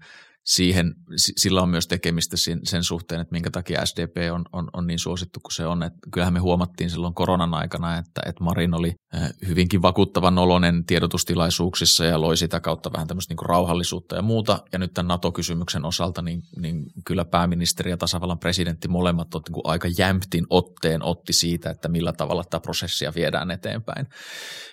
siihen, 0.45 0.93
si- 1.15 1.33
sillä 1.37 1.61
on 1.61 1.69
myös 1.69 1.87
tekemistä 1.87 2.37
sen, 2.63 2.83
suhteen, 2.83 3.21
että 3.21 3.31
minkä 3.31 3.51
takia 3.51 3.85
SDP 3.85 4.17
on, 4.33 4.45
on, 4.53 4.69
on 4.73 4.87
niin 4.87 4.99
suosittu 4.99 5.39
kuin 5.39 5.53
se 5.53 5.65
on. 5.65 5.83
Että 5.83 5.99
kyllähän 6.13 6.33
me 6.33 6.39
huomattiin 6.39 6.89
silloin 6.89 7.13
koronan 7.13 7.53
aikana, 7.53 7.97
että, 7.97 8.21
että 8.25 8.43
Marin 8.43 8.73
oli 8.73 8.93
äh, 9.15 9.29
hyvinkin 9.47 9.81
vakuuttavan 9.81 10.37
oloinen 10.37 10.85
tiedotustilaisuuksissa 10.85 12.05
ja 12.05 12.21
loi 12.21 12.37
sitä 12.37 12.59
kautta 12.59 12.93
vähän 12.93 13.07
tämmöistä 13.07 13.33
niin 13.33 13.49
rauhallisuutta 13.49 14.15
ja 14.15 14.21
muuta. 14.21 14.59
Ja 14.73 14.79
nyt 14.79 14.93
tämän 14.93 15.07
NATO-kysymyksen 15.07 15.85
osalta, 15.85 16.21
niin, 16.21 16.41
niin 16.61 16.85
kyllä 17.05 17.25
pääministeri 17.25 17.91
ja 17.91 17.97
tasavallan 17.97 18.39
presidentti 18.39 18.87
molemmat 18.87 19.35
otti, 19.35 19.51
niin 19.51 19.61
aika 19.63 19.87
jämptin 19.97 20.45
otteen 20.49 21.03
otti 21.03 21.33
siitä, 21.33 21.69
että 21.69 21.89
millä 21.89 22.13
tavalla 22.13 22.43
tätä 22.43 22.59
prosessia 22.59 23.13
viedään 23.15 23.51
eteenpäin. 23.51 24.07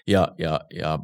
Ja, 0.06 0.28
ja, 0.38 0.60
ja 0.78 0.98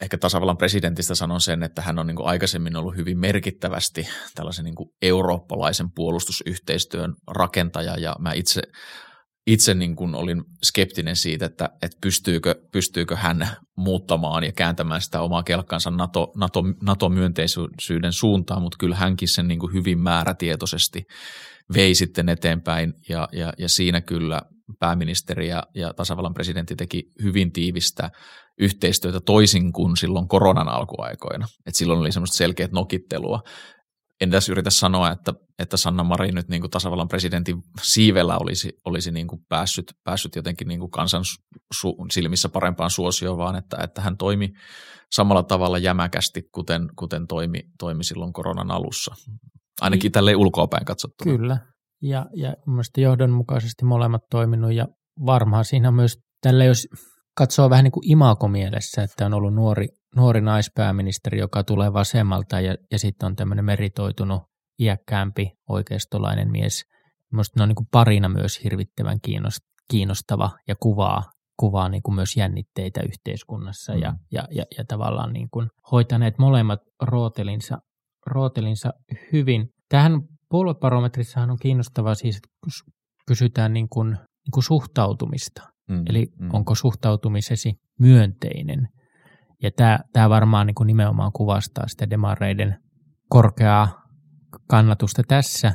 ehkä 0.00 0.18
tasavallan 0.18 0.56
presidentistä 0.56 1.14
sanon 1.14 1.40
sen, 1.40 1.62
että 1.62 1.82
hän 1.82 1.98
on 1.98 2.06
niin 2.06 2.24
aikaisemmin 2.24 2.76
ollut 2.76 2.96
hyvin 2.96 3.18
merkittävästi 3.18 4.08
tällaisen 4.34 4.64
niin 4.64 4.74
eurooppalaisen 5.02 5.86
puolustusyhteistyön 5.94 7.14
rakentaja. 7.26 7.94
Ja 7.98 8.16
mä 8.18 8.32
itse, 8.32 8.62
itse 9.46 9.74
niin 9.74 9.96
kuin 9.96 10.14
olin 10.14 10.44
skeptinen 10.64 11.16
siitä, 11.16 11.46
että, 11.46 11.70
että 11.82 11.98
pystyykö, 12.02 12.54
pystyykö 12.72 13.16
hän 13.16 13.48
muuttamaan 13.76 14.44
ja 14.44 14.52
kääntämään 14.52 15.00
sitä 15.00 15.20
omaa 15.20 15.42
kelkkansa 15.42 15.90
NATO, 15.90 16.32
NATO, 16.36 16.62
NATO-myönteisyyden 16.82 18.12
suuntaan, 18.12 18.62
mutta 18.62 18.76
kyllä 18.80 18.96
hänkin 18.96 19.28
sen 19.28 19.48
niin 19.48 19.60
kuin 19.60 19.72
hyvin 19.72 20.00
määrätietoisesti 20.00 21.02
vei 21.74 21.94
sitten 21.94 22.28
eteenpäin. 22.28 22.92
Ja, 23.08 23.28
ja, 23.32 23.52
ja 23.58 23.68
siinä 23.68 24.00
kyllä 24.00 24.42
pääministeri 24.78 25.48
ja, 25.48 25.62
ja 25.74 25.94
tasavallan 25.94 26.34
presidentti 26.34 26.76
teki 26.76 27.02
hyvin 27.22 27.52
tiivistä 27.52 28.10
yhteistyötä 28.60 29.20
toisin 29.20 29.72
kuin 29.72 29.96
silloin 29.96 30.28
koronan 30.28 30.68
alkuaikoina. 30.68 31.46
Et 31.66 31.74
silloin 31.74 32.00
oli 32.00 32.12
semmoista 32.12 32.36
selkeät 32.36 32.72
nokittelua. 32.72 33.42
En 34.20 34.30
tässä 34.30 34.52
yritä 34.52 34.70
sanoa, 34.70 35.10
että, 35.10 35.34
että 35.58 35.76
Sanna 35.76 36.04
Marin 36.04 36.34
nyt 36.34 36.48
niin 36.48 36.60
kuin 36.60 36.70
tasavallan 36.70 37.08
presidentin 37.08 37.62
siivellä 37.82 38.38
olisi, 38.38 38.72
olisi 38.84 39.10
niin 39.10 39.26
kuin 39.26 39.44
päässyt, 39.48 39.92
päässyt 40.04 40.36
jotenkin 40.36 40.68
niin 40.68 40.80
kuin 40.80 40.90
kansan 40.90 41.22
su, 41.74 41.96
silmissä 42.10 42.48
parempaan 42.48 42.90
suosioon, 42.90 43.38
vaan 43.38 43.56
että, 43.56 43.76
että 43.82 44.00
hän 44.00 44.16
toimi 44.16 44.52
samalla 45.12 45.42
tavalla 45.42 45.78
jämäkästi, 45.78 46.42
kuten, 46.52 46.88
kuten 46.96 47.26
toimi, 47.26 47.62
toimi 47.78 48.04
silloin 48.04 48.32
koronan 48.32 48.70
alussa. 48.70 49.14
Ainakin 49.80 50.12
tälleen 50.12 50.36
ulkoapäin 50.36 50.84
katsottuna. 50.84 51.36
Kyllä. 51.36 51.58
Ja, 52.02 52.26
ja 52.34 52.54
mielestäni 52.66 53.04
johdonmukaisesti 53.04 53.84
molemmat 53.84 54.22
toiminut 54.30 54.72
ja 54.72 54.88
varmaan 55.26 55.64
siinä 55.64 55.90
myös 55.90 56.18
tällä, 56.40 56.64
jos 56.64 56.88
katsoo 57.34 57.70
vähän 57.70 57.84
niin 57.84 57.92
kuin 57.92 58.10
imakomielessä, 58.10 59.02
että 59.02 59.26
on 59.26 59.34
ollut 59.34 59.54
nuori, 59.54 59.88
nuori 60.16 60.40
naispääministeri, 60.40 61.38
joka 61.38 61.64
tulee 61.64 61.92
vasemmalta 61.92 62.60
ja, 62.60 62.76
ja 62.90 62.98
sitten 62.98 63.26
on 63.26 63.36
tämmöinen 63.36 63.64
meritoitunut 63.64 64.42
iäkkäämpi 64.80 65.52
oikeistolainen 65.68 66.50
mies. 66.50 66.84
Minusta 67.32 67.60
ne 67.60 67.62
on 67.62 67.68
niin 67.68 67.76
kuin 67.76 67.88
parina 67.90 68.28
myös 68.28 68.64
hirvittävän 68.64 69.18
kiinnostava 69.90 70.50
ja 70.68 70.74
kuvaa, 70.80 71.22
kuvaa 71.56 71.88
niin 71.88 72.02
kuin 72.02 72.14
myös 72.14 72.36
jännitteitä 72.36 73.00
yhteiskunnassa 73.08 73.92
mm. 73.92 74.00
ja, 74.00 74.14
ja, 74.32 74.44
ja, 74.50 74.64
ja 74.78 74.84
tavallaan 74.88 75.32
niin 75.32 75.48
kuin 75.50 75.68
hoitaneet 75.92 76.38
molemmat 76.38 76.80
rootelinsa, 77.02 77.78
rootelinsa 78.26 78.92
hyvin. 79.32 79.68
Tähän 79.88 80.12
puoluebarometrissahan 80.48 81.50
on 81.50 81.58
kiinnostavaa 81.62 82.14
siis, 82.14 82.36
että 82.36 82.48
kysytään 83.26 83.72
niin 83.72 83.88
kuin, 83.88 84.10
niin 84.10 84.52
kuin 84.54 84.64
suhtautumista. 84.64 85.62
Mm, 85.90 86.02
Eli 86.06 86.26
mm. 86.38 86.48
onko 86.52 86.74
suhtautumisesi 86.74 87.72
myönteinen? 87.98 88.88
Ja 89.62 89.70
tämä, 89.76 89.98
tämä 90.12 90.30
varmaan 90.30 90.66
niin 90.66 90.74
kuin 90.74 90.86
nimenomaan 90.86 91.32
kuvastaa 91.32 91.88
sitä 91.88 92.10
demareiden 92.10 92.76
korkeaa 93.28 94.02
kannatusta 94.68 95.22
tässä, 95.28 95.72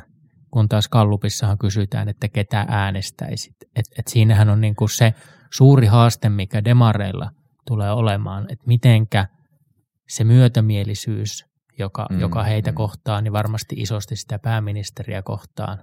kun 0.50 0.68
taas 0.68 0.88
Kallupissahan 0.88 1.58
kysytään, 1.58 2.08
että 2.08 2.28
ketä 2.28 2.66
äänestäisit. 2.68 3.54
Et, 3.76 3.84
et 3.98 4.08
siinähän 4.08 4.48
on 4.48 4.60
niin 4.60 4.76
kuin 4.76 4.88
se 4.88 5.14
suuri 5.52 5.86
haaste, 5.86 6.28
mikä 6.28 6.64
demareilla 6.64 7.30
tulee 7.66 7.90
olemaan, 7.90 8.46
että 8.52 8.64
mitenkä 8.66 9.26
se 10.08 10.24
myötämielisyys, 10.24 11.44
joka, 11.78 12.06
mm, 12.10 12.20
joka 12.20 12.42
heitä 12.42 12.70
mm. 12.70 12.74
kohtaa, 12.74 13.20
niin 13.20 13.32
varmasti 13.32 13.76
isosti 13.78 14.16
sitä 14.16 14.38
pääministeriä 14.38 15.22
kohtaan 15.22 15.78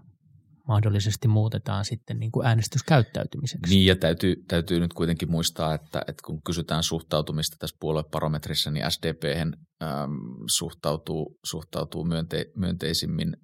mahdollisesti 0.67 1.27
muutetaan 1.27 1.85
sitten 1.85 2.19
niin 2.19 2.31
kuin 2.31 2.45
äänestyskäyttäytymiseksi. 2.45 3.75
Niin 3.75 3.85
ja 3.85 3.95
täytyy, 3.95 4.35
täytyy 4.47 4.79
nyt 4.79 4.93
kuitenkin 4.93 5.31
muistaa, 5.31 5.73
että, 5.73 5.99
että 6.07 6.23
kun 6.25 6.41
kysytään 6.43 6.83
suhtautumista 6.83 7.57
tässä 7.59 7.77
puoluebarometrissa, 7.79 8.71
niin 8.71 8.91
SDP 8.91 9.23
suhtautuu, 10.57 11.39
suhtautuu 11.45 12.05
myönte, 12.05 12.45
myönteisimmin, 12.55 13.37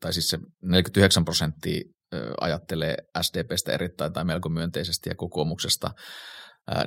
tai 0.00 0.12
siis 0.12 0.28
se 0.28 0.38
49 0.62 1.24
prosenttia 1.24 1.80
ajattelee 2.40 2.96
SDPstä 3.22 3.72
erittäin 3.72 4.12
tai 4.12 4.24
melko 4.24 4.48
myönteisesti 4.48 5.10
ja 5.10 5.14
kokoomuksesta 5.14 5.90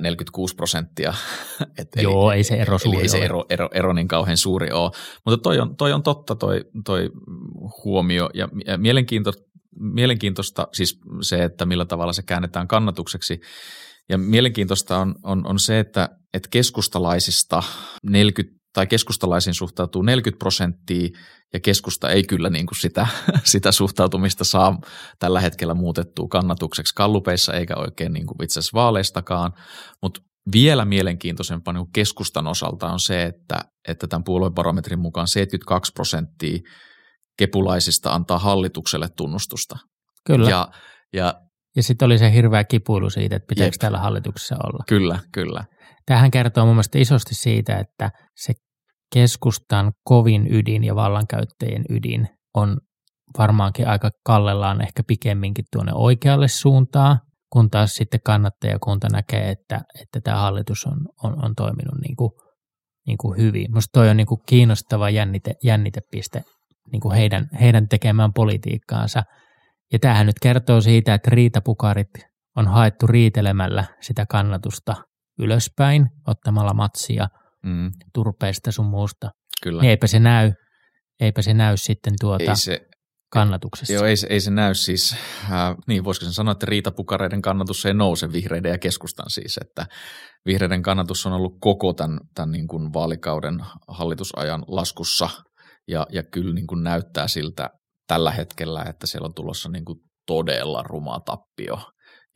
46 0.00 0.54
prosenttia. 0.54 1.14
Et 1.78 1.88
Joo, 2.02 2.30
eli, 2.30 2.36
ei 2.36 2.44
se 2.44 2.54
ero 2.54 2.78
suuri 2.78 3.00
ei 3.00 3.08
se 3.08 3.18
ero, 3.18 3.44
ero, 3.50 3.68
ero 3.74 3.92
niin 3.92 4.08
kauhean 4.08 4.36
suuri 4.36 4.70
ole. 4.72 4.90
Mutta 5.26 5.42
toi 5.42 5.60
on, 5.60 5.76
toi 5.76 5.92
on 5.92 6.02
totta 6.02 6.34
toi, 6.34 6.64
toi 6.84 7.10
huomio 7.84 8.30
ja, 8.34 8.48
ja 8.66 8.78
mielenkiinto, 8.78 9.32
mielenkiintoista 9.80 10.68
siis 10.72 11.00
se, 11.22 11.44
että 11.44 11.66
millä 11.66 11.84
tavalla 11.84 12.12
se 12.12 12.22
käännetään 12.22 12.68
kannatukseksi. 12.68 13.40
Ja 14.08 14.18
mielenkiintoista 14.18 14.98
on, 14.98 15.14
on, 15.22 15.46
on 15.46 15.58
se, 15.58 15.78
että, 15.78 16.08
että 16.34 16.48
keskustalaisista 16.50 17.62
40 18.02 18.62
tai 18.72 18.86
keskustalaisiin 18.86 19.54
suhtautuu 19.54 20.02
40 20.02 20.38
prosenttia 20.38 21.08
ja 21.52 21.60
keskusta 21.60 22.10
ei 22.10 22.24
kyllä 22.24 22.50
niin 22.50 22.66
kuin 22.66 22.78
sitä, 22.78 23.06
sitä 23.44 23.72
suhtautumista 23.72 24.44
saa 24.44 24.78
tällä 25.18 25.40
hetkellä 25.40 25.74
muutettua 25.74 26.26
kannatukseksi 26.30 26.94
kallupeissa 26.94 27.52
eikä 27.52 27.76
oikein 27.76 28.12
niin 28.12 28.26
kuin 28.26 28.44
itse 28.44 28.58
asiassa 28.60 28.78
vaaleistakaan, 28.78 29.52
mutta 30.02 30.20
vielä 30.52 30.84
mielenkiintoisempaa 30.84 31.74
niin 31.74 31.92
keskustan 31.92 32.46
osalta 32.46 32.92
on 32.92 33.00
se, 33.00 33.22
että, 33.22 33.60
että 33.88 34.06
tämän 34.06 34.24
puoluebarometrin 34.24 34.98
mukaan 34.98 35.28
72 35.28 35.92
prosenttia 35.92 36.58
kepulaisista 37.38 38.12
antaa 38.14 38.38
hallitukselle 38.38 39.08
tunnustusta. 39.16 39.76
Kyllä. 40.26 40.50
Ja, 40.50 40.68
ja, 41.12 41.34
ja 41.76 41.82
sitten 41.82 42.06
oli 42.06 42.18
se 42.18 42.32
hirveä 42.32 42.64
kipuilu 42.64 43.10
siitä, 43.10 43.36
että 43.36 43.46
pitääkö 43.46 43.76
täällä 43.80 43.98
hallituksessa 43.98 44.56
olla. 44.64 44.84
Kyllä, 44.88 45.18
kyllä. 45.32 45.64
Tähän 46.06 46.30
kertoo 46.30 46.66
mun 46.66 46.74
mielestä 46.74 46.98
isosti 46.98 47.34
siitä, 47.34 47.78
että 47.78 48.10
se 48.36 48.52
keskustan 49.14 49.92
kovin 50.04 50.54
ydin 50.54 50.84
ja 50.84 50.94
vallankäyttäjien 50.94 51.84
ydin 51.90 52.28
on 52.54 52.78
varmaankin 53.38 53.88
aika 53.88 54.10
kallellaan 54.24 54.82
ehkä 54.82 55.02
pikemminkin 55.06 55.64
tuonne 55.72 55.92
oikealle 55.94 56.48
suuntaan 56.48 57.18
kun 57.52 57.70
taas 57.70 57.94
sitten 57.94 58.20
kannattajakunta 58.24 59.08
näkee, 59.12 59.50
että, 59.50 59.80
että 60.02 60.20
tämä 60.20 60.36
hallitus 60.36 60.86
on, 60.86 61.08
on, 61.24 61.44
on 61.44 61.54
toiminut 61.54 62.00
niin 62.02 62.16
kuin, 62.16 62.30
niin 63.06 63.18
kuin 63.18 63.38
hyvin. 63.38 63.70
Minusta 63.70 63.90
toi 63.92 64.08
on 64.08 64.16
niin 64.16 64.26
kuin 64.26 64.40
kiinnostava 64.46 65.10
jännite, 65.10 65.54
jännitepiste 65.64 66.42
niin 66.92 67.00
kuin 67.00 67.14
heidän, 67.14 67.48
heidän 67.60 67.88
tekemään 67.88 68.32
politiikkaansa. 68.32 69.22
Ja 69.92 69.98
tämähän 69.98 70.26
nyt 70.26 70.38
kertoo 70.42 70.80
siitä, 70.80 71.14
että 71.14 71.30
riitapukarit 71.30 72.10
on 72.56 72.68
haettu 72.68 73.06
riitelemällä 73.06 73.84
sitä 74.00 74.26
kannatusta 74.26 74.94
ylöspäin, 75.38 76.06
ottamalla 76.26 76.74
matsia 76.74 77.28
mm. 77.64 77.90
turpeista 78.14 78.72
sun 78.72 78.86
muusta. 78.86 79.30
Kyllä. 79.62 79.82
Niin 79.82 79.90
eipä 79.90 80.06
se 80.06 80.18
näy, 80.18 80.52
eipä 81.20 81.42
se 81.42 81.54
näy 81.54 81.76
sitten 81.76 82.14
tuota 82.20 82.50
ei 82.50 82.56
se, 82.56 82.80
kannatuksessa. 83.32 83.92
Joo, 83.92 84.04
ei, 84.04 84.14
ei 84.28 84.40
se 84.40 84.50
näy 84.50 84.74
siis, 84.74 85.16
äh, 85.44 85.74
niin 85.86 86.04
voisiko 86.04 86.24
sen 86.24 86.32
sanoa, 86.32 86.52
että 86.52 86.66
riitapukareiden 86.66 87.42
kannatus 87.42 87.86
ei 87.86 87.94
nouse 87.94 88.32
vihreiden 88.32 88.72
ja 88.72 88.78
keskustan 88.78 89.30
siis, 89.30 89.58
että 89.60 89.86
vihreiden 90.46 90.82
kannatus 90.82 91.26
on 91.26 91.32
ollut 91.32 91.56
koko 91.60 91.92
tämän, 91.92 92.18
tämän 92.34 92.50
niin 92.50 92.68
kuin 92.68 92.92
vaalikauden 92.92 93.60
hallitusajan 93.88 94.64
laskussa 94.68 95.28
ja, 95.88 96.06
ja 96.10 96.22
kyllä 96.22 96.54
niin 96.54 96.66
kuin 96.66 96.82
näyttää 96.82 97.28
siltä 97.28 97.70
tällä 98.06 98.30
hetkellä, 98.30 98.82
että 98.82 99.06
siellä 99.06 99.26
on 99.26 99.34
tulossa 99.34 99.68
niin 99.68 99.84
kuin 99.84 99.98
todella 100.26 100.82
ruma 100.82 101.20
tappio 101.20 101.78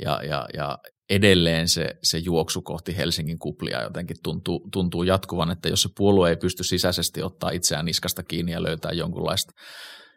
ja, 0.02 0.20
ja, 0.22 0.46
ja 0.54 0.78
edelleen 1.10 1.68
se, 1.68 1.94
se 2.02 2.18
juoksu 2.18 2.62
kohti 2.62 2.96
Helsingin 2.96 3.38
kuplia 3.38 3.82
jotenkin 3.82 4.16
tuntuu, 4.22 4.68
tuntuu 4.72 5.02
jatkuvan, 5.02 5.50
että 5.50 5.68
jos 5.68 5.82
se 5.82 5.88
puolue 5.96 6.28
ei 6.30 6.36
pysty 6.36 6.64
sisäisesti 6.64 7.22
ottaa 7.22 7.50
itseään 7.50 7.84
niskasta 7.84 8.22
kiinni 8.22 8.52
ja 8.52 8.62
löytää 8.62 8.92
jonkunlaista 8.92 9.52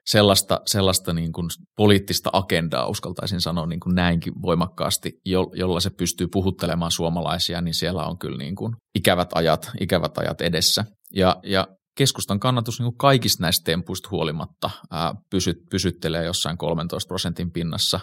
sellaista, 0.05 0.61
sellaista 0.65 1.13
niin 1.13 1.31
kuin 1.31 1.47
poliittista 1.77 2.29
agendaa, 2.33 2.87
uskaltaisin 2.87 3.41
sanoa 3.41 3.65
niin 3.65 3.79
kuin 3.79 3.95
näinkin 3.95 4.33
voimakkaasti, 4.41 5.11
jo, 5.25 5.51
jolla 5.53 5.79
se 5.79 5.89
pystyy 5.97 6.27
puhuttelemaan 6.31 6.91
suomalaisia, 6.91 7.61
niin 7.61 7.73
siellä 7.73 8.05
on 8.05 8.17
kyllä 8.17 8.37
niin 8.37 8.55
kuin 8.55 8.75
ikävät, 8.95 9.29
ajat, 9.33 9.71
ikävät 9.79 10.17
ajat 10.17 10.41
edessä. 10.41 10.85
Ja, 11.13 11.35
ja 11.43 11.67
keskustan 11.99 12.39
kannatus 12.39 12.79
niin 12.79 12.85
kuin 12.85 12.97
kaikista 12.97 13.43
näistä 13.43 13.63
tempuista 13.63 14.09
huolimatta 14.11 14.69
ää, 14.91 15.13
pysyt, 15.29 15.57
pysyttelee 15.71 16.25
jossain 16.25 16.57
13 16.57 17.07
prosentin 17.07 17.51
pinnassa, 17.51 17.99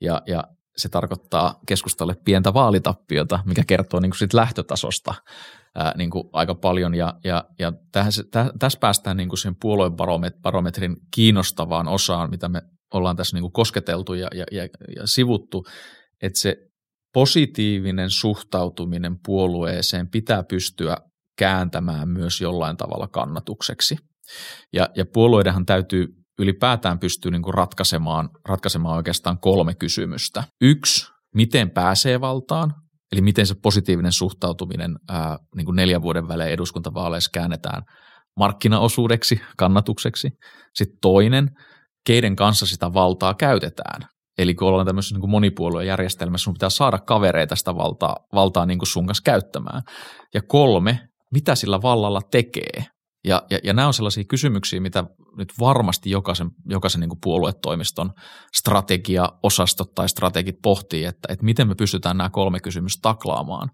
ja, 0.00 0.22
ja 0.26 0.44
se 0.76 0.88
tarkoittaa 0.88 1.54
keskustalle 1.66 2.14
pientä 2.24 2.54
vaalitappiota, 2.54 3.40
mikä 3.46 3.62
kertoo 3.66 4.00
niin 4.00 4.10
kuin 4.10 4.18
siitä 4.18 4.36
lähtötasosta 4.36 5.14
ää, 5.74 5.92
niin 5.96 6.10
kuin 6.10 6.24
aika 6.32 6.54
paljon. 6.54 6.94
Ja, 6.94 7.14
ja, 7.24 7.44
ja 7.58 7.72
tässä, 7.92 8.22
tässä 8.58 8.78
päästään 8.78 9.16
niin 9.16 9.28
kuin 9.28 9.38
siihen 9.38 9.56
puoluebarometrin 9.60 10.96
kiinnostavaan 11.14 11.88
osaan, 11.88 12.30
mitä 12.30 12.48
me 12.48 12.62
ollaan 12.94 13.16
tässä 13.16 13.36
niin 13.36 13.42
kuin 13.42 13.52
kosketeltu 13.52 14.14
ja, 14.14 14.28
ja, 14.34 14.44
ja, 14.52 14.68
ja 14.96 15.06
sivuttu, 15.06 15.64
että 16.22 16.40
se 16.40 16.56
positiivinen 17.14 18.10
suhtautuminen 18.10 19.16
puolueeseen 19.26 20.08
pitää 20.10 20.42
pystyä 20.42 20.96
kääntämään 21.42 22.08
myös 22.08 22.40
jollain 22.40 22.76
tavalla 22.76 23.08
kannatukseksi. 23.08 23.96
Ja, 24.72 24.88
ja 24.96 25.04
puolueidenhan 25.12 25.66
täytyy 25.66 26.06
ylipäätään 26.38 26.98
pystyy 26.98 27.30
niin 27.30 27.42
kuin 27.42 27.54
ratkaisemaan, 27.54 28.30
ratkaisemaan 28.48 28.96
oikeastaan 28.96 29.38
kolme 29.38 29.74
kysymystä. 29.74 30.44
Yksi, 30.60 31.06
miten 31.34 31.70
pääsee 31.70 32.20
valtaan, 32.20 32.74
eli 33.12 33.20
miten 33.20 33.46
se 33.46 33.54
positiivinen 33.62 34.12
suhtautuminen 34.12 34.96
ää, 35.08 35.38
niin 35.56 35.64
kuin 35.64 35.76
neljän 35.76 36.02
vuoden 36.02 36.28
välein 36.28 36.52
eduskuntavaaleissa 36.52 37.30
käännetään 37.34 37.82
markkinaosuudeksi, 38.36 39.40
kannatukseksi. 39.56 40.30
Sitten 40.74 40.98
toinen, 41.00 41.50
keiden 42.06 42.36
kanssa 42.36 42.66
sitä 42.66 42.94
valtaa 42.94 43.34
käytetään. 43.34 44.02
Eli 44.38 44.54
kun 44.54 44.68
ollaan 44.68 44.86
tämmöisessä 44.86 45.18
niin 45.18 45.30
monipuoluejärjestelmässä, 45.30 46.44
sun 46.44 46.54
pitää 46.54 46.70
saada 46.70 46.98
kavereita 46.98 47.56
sitä 47.56 47.74
valtaa, 47.74 48.16
valtaa 48.34 48.66
niin 48.66 48.78
kuin 48.78 48.88
sun 48.88 49.06
kanssa 49.06 49.22
käyttämään. 49.24 49.82
Ja 50.34 50.40
kolme, 50.48 51.11
mitä 51.32 51.54
sillä 51.54 51.82
vallalla 51.82 52.20
tekee. 52.30 52.84
Ja, 53.24 53.42
ja, 53.50 53.58
ja 53.64 53.72
nämä 53.72 53.88
on 53.88 53.94
sellaisia 53.94 54.24
kysymyksiä, 54.28 54.80
mitä 54.80 55.04
nyt 55.36 55.52
varmasti 55.60 56.10
jokaisen, 56.10 56.50
jokaisen 56.66 57.00
niin 57.00 57.10
puoluetoimiston 57.22 58.12
strategia-osastot 58.56 59.94
tai 59.94 60.08
strategit 60.08 60.56
pohtii, 60.62 61.04
että, 61.04 61.32
että 61.32 61.44
miten 61.44 61.68
me 61.68 61.74
pystytään 61.74 62.16
nämä 62.16 62.30
kolme 62.30 62.60
kysymystä 62.60 63.00
taklaamaan. 63.02 63.70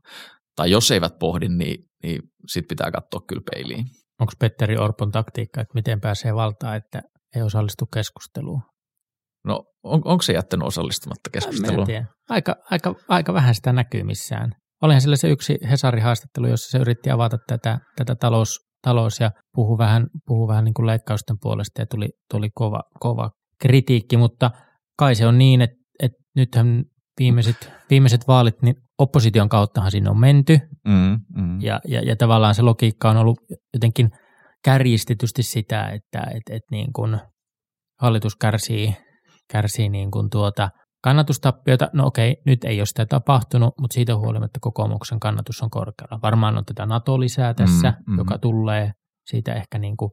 Tai 0.57 0.71
jos 0.71 0.90
eivät 0.90 1.18
pohdi, 1.18 1.49
niin, 1.49 1.85
niin 2.03 2.23
sitten 2.47 2.68
pitää 2.68 2.90
katsoa 2.90 3.21
kyllä 3.29 3.42
peiliin. 3.53 3.85
Onko 4.21 4.33
Petteri 4.38 4.79
Orpon 4.79 5.11
taktiikka, 5.11 5.61
että 5.61 5.75
miten 5.75 6.01
pääsee 6.01 6.35
valtaan, 6.35 6.77
että 6.77 7.03
ei 7.37 7.42
osallistu 7.42 7.87
keskusteluun? 7.87 8.62
No 9.44 9.64
on, 9.83 10.03
onko 10.05 10.23
se 10.23 10.33
jättänyt 10.33 10.66
osallistumatta 10.66 11.31
keskusteluun? 11.33 11.87
Aika, 12.29 12.57
aika, 12.71 12.94
aika 13.09 13.35
vähän 13.35 13.55
sitä 13.55 13.73
näkyy 13.73 14.03
missään. 14.03 14.53
Olihan 14.83 15.01
sillä 15.01 15.17
se 15.17 15.29
yksi 15.29 15.59
Hesari-haastattelu, 15.71 16.47
jossa 16.47 16.71
se 16.71 16.79
yritti 16.79 17.11
avata 17.11 17.38
tätä, 17.47 17.79
tätä 17.97 18.14
talous, 18.14 18.59
talous 18.83 19.21
ja 19.21 19.31
puhu 19.55 19.79
vähän, 19.79 20.07
puhu 20.27 20.49
vähän 20.49 20.64
niin 20.64 20.75
kuin 20.75 20.87
leikkausten 20.87 21.37
puolesta 21.41 21.83
ja 21.83 21.87
tuli, 21.87 22.09
tuli 22.31 22.49
kova, 22.55 22.83
kova 23.01 23.31
kritiikki, 23.61 24.17
mutta 24.17 24.51
kai 24.99 25.14
se 25.14 25.27
on 25.27 25.38
niin, 25.38 25.62
että, 25.62 25.77
että 26.03 26.19
nythän 26.37 26.85
viimeiset, 27.21 27.73
viimeiset 27.91 28.29
vaalit, 28.29 28.62
niin 28.62 28.75
opposition 28.99 29.49
kauttahan 29.49 29.91
sinne 29.91 30.11
on 30.11 30.21
menty 30.21 30.59
mm, 30.88 31.19
mm. 31.37 31.61
Ja, 31.61 31.81
ja, 31.88 32.03
ja 32.03 32.17
tavallaan 32.17 32.55
se 32.55 32.62
logiikka 32.62 33.11
on 33.11 33.17
ollut 33.17 33.38
jotenkin 33.75 34.11
kärjistetysti 34.64 35.43
sitä, 35.43 35.88
että 35.88 36.21
että 36.21 36.55
että 36.55 36.69
niin 36.71 36.93
kuin 36.93 37.21
hallitus 38.01 38.37
kärsii, 38.37 38.97
kärsii 39.53 39.88
niin 39.88 40.11
kuin 40.11 40.31
tuota 40.31 40.71
kannatustappiota. 41.03 41.89
No 41.93 42.07
okei, 42.07 42.37
nyt 42.47 42.65
ei 42.65 42.81
ole 42.81 42.87
sitä 42.87 43.07
tapahtunut, 43.07 43.75
mutta 43.81 43.95
siitä 43.95 44.17
huolimatta 44.17 44.59
kokoomuksen 44.61 45.21
kannatus 45.21 45.63
on 45.63 45.71
korkealla. 45.71 46.19
Varmaan 46.23 46.59
on 46.59 46.65
tätä 46.65 46.87
NATO-lisää 46.87 47.55
tässä, 47.55 47.95
mm, 48.07 48.13
mm. 48.13 48.19
joka 48.19 48.39
tulee 48.39 48.93
siitä 49.31 49.55
ehkä 49.55 49.79
niin 49.79 49.97
kuin 49.97 50.11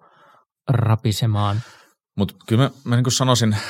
rapisemaan. 0.70 1.58
Mutta 2.18 2.36
kyllä 2.48 2.64
mä, 2.64 2.70
mä 2.84 2.96
niin 2.96 3.12
sanoisin 3.12 3.54
äh, 3.54 3.62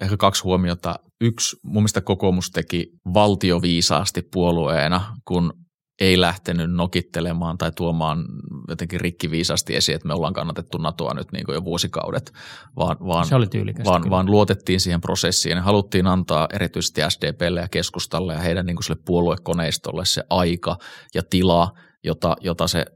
ehkä 0.00 0.16
kaksi 0.16 0.42
huomiota. 0.42 0.96
Yksi, 1.20 1.56
mun 1.64 1.74
mielestä 1.74 2.00
kokoomus 2.00 2.50
teki 2.50 2.86
valtioviisaasti 3.14 4.22
puolueena, 4.32 5.16
kun 5.24 5.52
ei 6.00 6.20
lähtenyt 6.20 6.70
nokittelemaan 6.72 7.58
tai 7.58 7.72
tuomaan 7.72 8.24
jotenkin 8.68 9.00
rikkiviisasti 9.00 9.76
esiin, 9.76 9.96
että 9.96 10.08
me 10.08 10.14
ollaan 10.14 10.32
kannatettu 10.32 10.78
NATOa 10.78 11.14
nyt 11.14 11.32
niin 11.32 11.44
jo 11.48 11.64
vuosikaudet, 11.64 12.32
vaan, 12.76 12.96
vaan, 13.06 13.26
se 13.26 13.34
oli 13.34 13.46
vaan, 13.84 14.10
vaan 14.10 14.30
luotettiin 14.30 14.80
siihen 14.80 15.00
prosessiin. 15.00 15.56
Ja 15.56 15.62
haluttiin 15.62 16.06
antaa 16.06 16.48
erityisesti 16.52 17.00
SDPlle 17.08 17.60
ja 17.60 17.68
keskustalle 17.68 18.34
ja 18.34 18.40
heidän 18.40 18.66
niin 18.66 18.76
kuin 18.76 18.84
sille 18.84 19.00
puoluekoneistolle 19.04 20.04
se 20.04 20.22
aika 20.30 20.76
ja 21.14 21.22
tila, 21.30 21.72
jota, 22.04 22.36
jota 22.40 22.66
se 22.66 22.86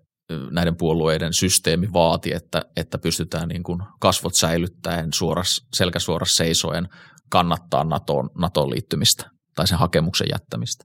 näiden 0.51 0.77
puolueiden 0.77 1.33
systeemi 1.33 1.93
vaati, 1.93 2.35
että, 2.35 2.65
että 2.77 2.99
pystytään 2.99 3.49
niin 3.49 3.63
kuin 3.63 3.83
kasvot 4.01 4.35
säilyttäen 4.35 5.13
suoras, 5.15 5.67
selkäsuoras 5.75 6.37
seisoen 6.37 6.89
kannattaa 7.31 7.85
NATOon, 7.85 8.31
NATOon 8.39 8.71
liittymistä 8.71 9.32
tai 9.55 9.67
sen 9.67 9.79
hakemuksen 9.79 10.27
jättämistä. 10.33 10.85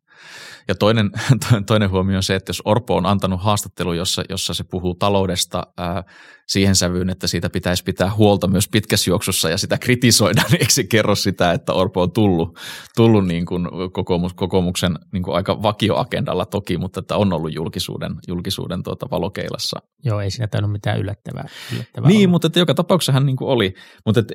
Ja 0.67 0.75
toinen, 0.75 1.12
toinen 1.67 1.89
huomio 1.89 2.17
on 2.17 2.23
se, 2.23 2.36
että 2.36 2.49
jos 2.49 2.62
Orpo 2.65 2.95
on 2.95 3.06
antanut 3.06 3.43
haastattelu, 3.43 3.93
jossa, 3.93 4.23
jossa 4.30 4.53
se 4.53 4.63
puhuu 4.63 4.95
taloudesta 4.95 5.67
ää, 5.77 6.03
siihen 6.47 6.75
sävyyn, 6.75 7.10
että 7.10 7.27
siitä 7.27 7.49
pitäisi 7.49 7.84
pitää 7.84 8.15
huolta 8.15 8.47
myös 8.47 8.67
pitkässä 8.67 9.10
juoksussa 9.10 9.49
ja 9.49 9.58
sitä 9.58 9.77
kritisoidaan, 9.77 10.47
niin 10.51 10.62
eikö 10.62 10.73
se 10.73 10.84
kerro 10.84 11.15
sitä, 11.15 11.51
että 11.51 11.73
Orpo 11.73 12.01
on 12.01 12.12
tullut, 12.12 12.60
tullut 12.95 13.27
niin 13.27 13.45
kuin 13.45 13.67
kokoomus, 13.93 14.34
kokoomuksen 14.34 14.95
niin 15.13 15.23
kuin 15.23 15.36
aika 15.36 15.62
vakioagendalla 15.62 16.45
toki, 16.45 16.77
mutta 16.77 16.99
että 16.99 17.17
on 17.17 17.34
ollut 17.34 17.53
julkisuuden, 17.53 18.15
julkisuuden 18.27 18.84
tuota 18.84 19.08
valokeilassa. 19.12 19.80
Joo, 20.03 20.21
ei 20.21 20.32
siinä 20.32 20.47
tainnut 20.47 20.71
mitään 20.71 20.99
yllättävää. 20.99 21.47
yllättävää 21.73 22.08
niin, 22.08 22.19
olla. 22.19 22.32
mutta 22.32 22.47
että 22.47 22.60
joka 22.60 22.73
tapauksessa 22.73 23.12
hän 23.12 23.25
niin 23.25 23.38
kuin 23.38 23.49
oli, 23.49 23.73
mutta 24.06 24.19
että 24.19 24.34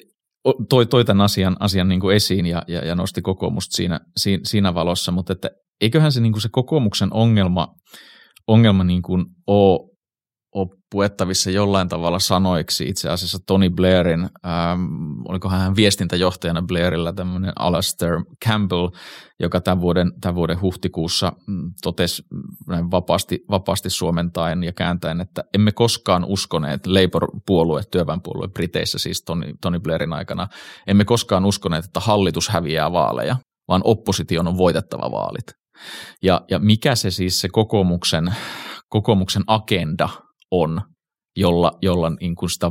toi, 0.69 0.87
toi 0.87 1.05
tämän 1.05 1.25
asian, 1.25 1.57
asian 1.61 1.89
niin 1.89 2.01
kuin 2.01 2.17
esiin 2.17 2.47
ja, 2.47 2.63
ja, 2.69 2.87
ja 2.87 2.95
nosti 2.95 3.23
kokoomusta 3.23 3.77
siinä, 3.77 4.01
siinä, 4.17 4.41
siinä 4.45 4.75
valossa, 4.75 5.13
mutta 5.13 5.33
että 5.33 5.51
eiköhän 5.81 6.13
se, 6.13 6.21
niin 6.21 6.33
kuin 6.33 6.43
se 6.43 6.49
kokoomuksen 6.53 7.13
ongelma, 7.13 7.69
ongelma 8.47 8.85
niin 8.85 9.03
kuin 9.03 9.25
ole, 9.47 9.92
ole 10.53 10.69
puettavissa 10.91 11.51
jollain 11.51 11.89
tavalla 11.89 12.19
sanoiksi. 12.19 12.89
Itse 12.89 13.09
asiassa 13.09 13.39
Tony 13.47 13.71
Blairin, 13.71 14.21
ähm, 14.21 14.83
olikohan 15.29 15.61
hän 15.61 15.77
viestintäjohtajana 15.77 16.63
Blairilla 16.63 17.13
tämmöinen 17.13 17.53
Alastair 17.59 18.25
Campbell, 18.47 18.89
joka 19.41 19.61
tämän 19.61 19.81
vuoden, 19.81 20.13
tämän 20.21 20.35
vuoden 20.35 20.61
huhtikuussa 20.61 21.33
mm, 21.47 21.73
totesi 21.83 22.23
näin 22.69 22.91
vapaasti, 22.91 23.39
vapaasti 23.51 23.91
suomentaen 23.91 24.63
ja 24.63 24.73
kääntäen, 24.73 25.21
että 25.21 25.45
emme 25.55 25.73
koskaan 25.73 26.25
uskoneet, 26.25 26.87
Labour-puolue, 26.87 27.83
työväenpuolue 27.91 28.49
Briteissä 28.49 28.99
siis 28.99 29.23
Tony, 29.23 29.55
Tony 29.61 29.81
Blairin 29.81 30.13
aikana, 30.13 30.49
emme 30.87 31.05
koskaan 31.05 31.45
uskoneet, 31.45 31.85
että 31.85 32.01
hallitus 32.01 32.49
häviää 32.49 32.93
vaaleja, 32.93 33.37
vaan 33.69 33.83
opposition 33.85 34.49
on 34.49 34.59
voitettava 34.59 35.11
vaalit. 35.11 35.63
Ja, 36.23 36.41
ja 36.51 36.59
mikä 36.59 36.95
se 36.95 37.11
siis 37.11 37.41
se 37.41 37.49
kokoomuksen, 37.49 38.35
kokoomuksen 38.89 39.43
agenda 39.47 40.09
on, 40.53 40.83
jolla, 41.37 41.79
jolla 41.83 42.11
niin 42.21 42.35
kuin 42.35 42.51
sitä 42.51 42.71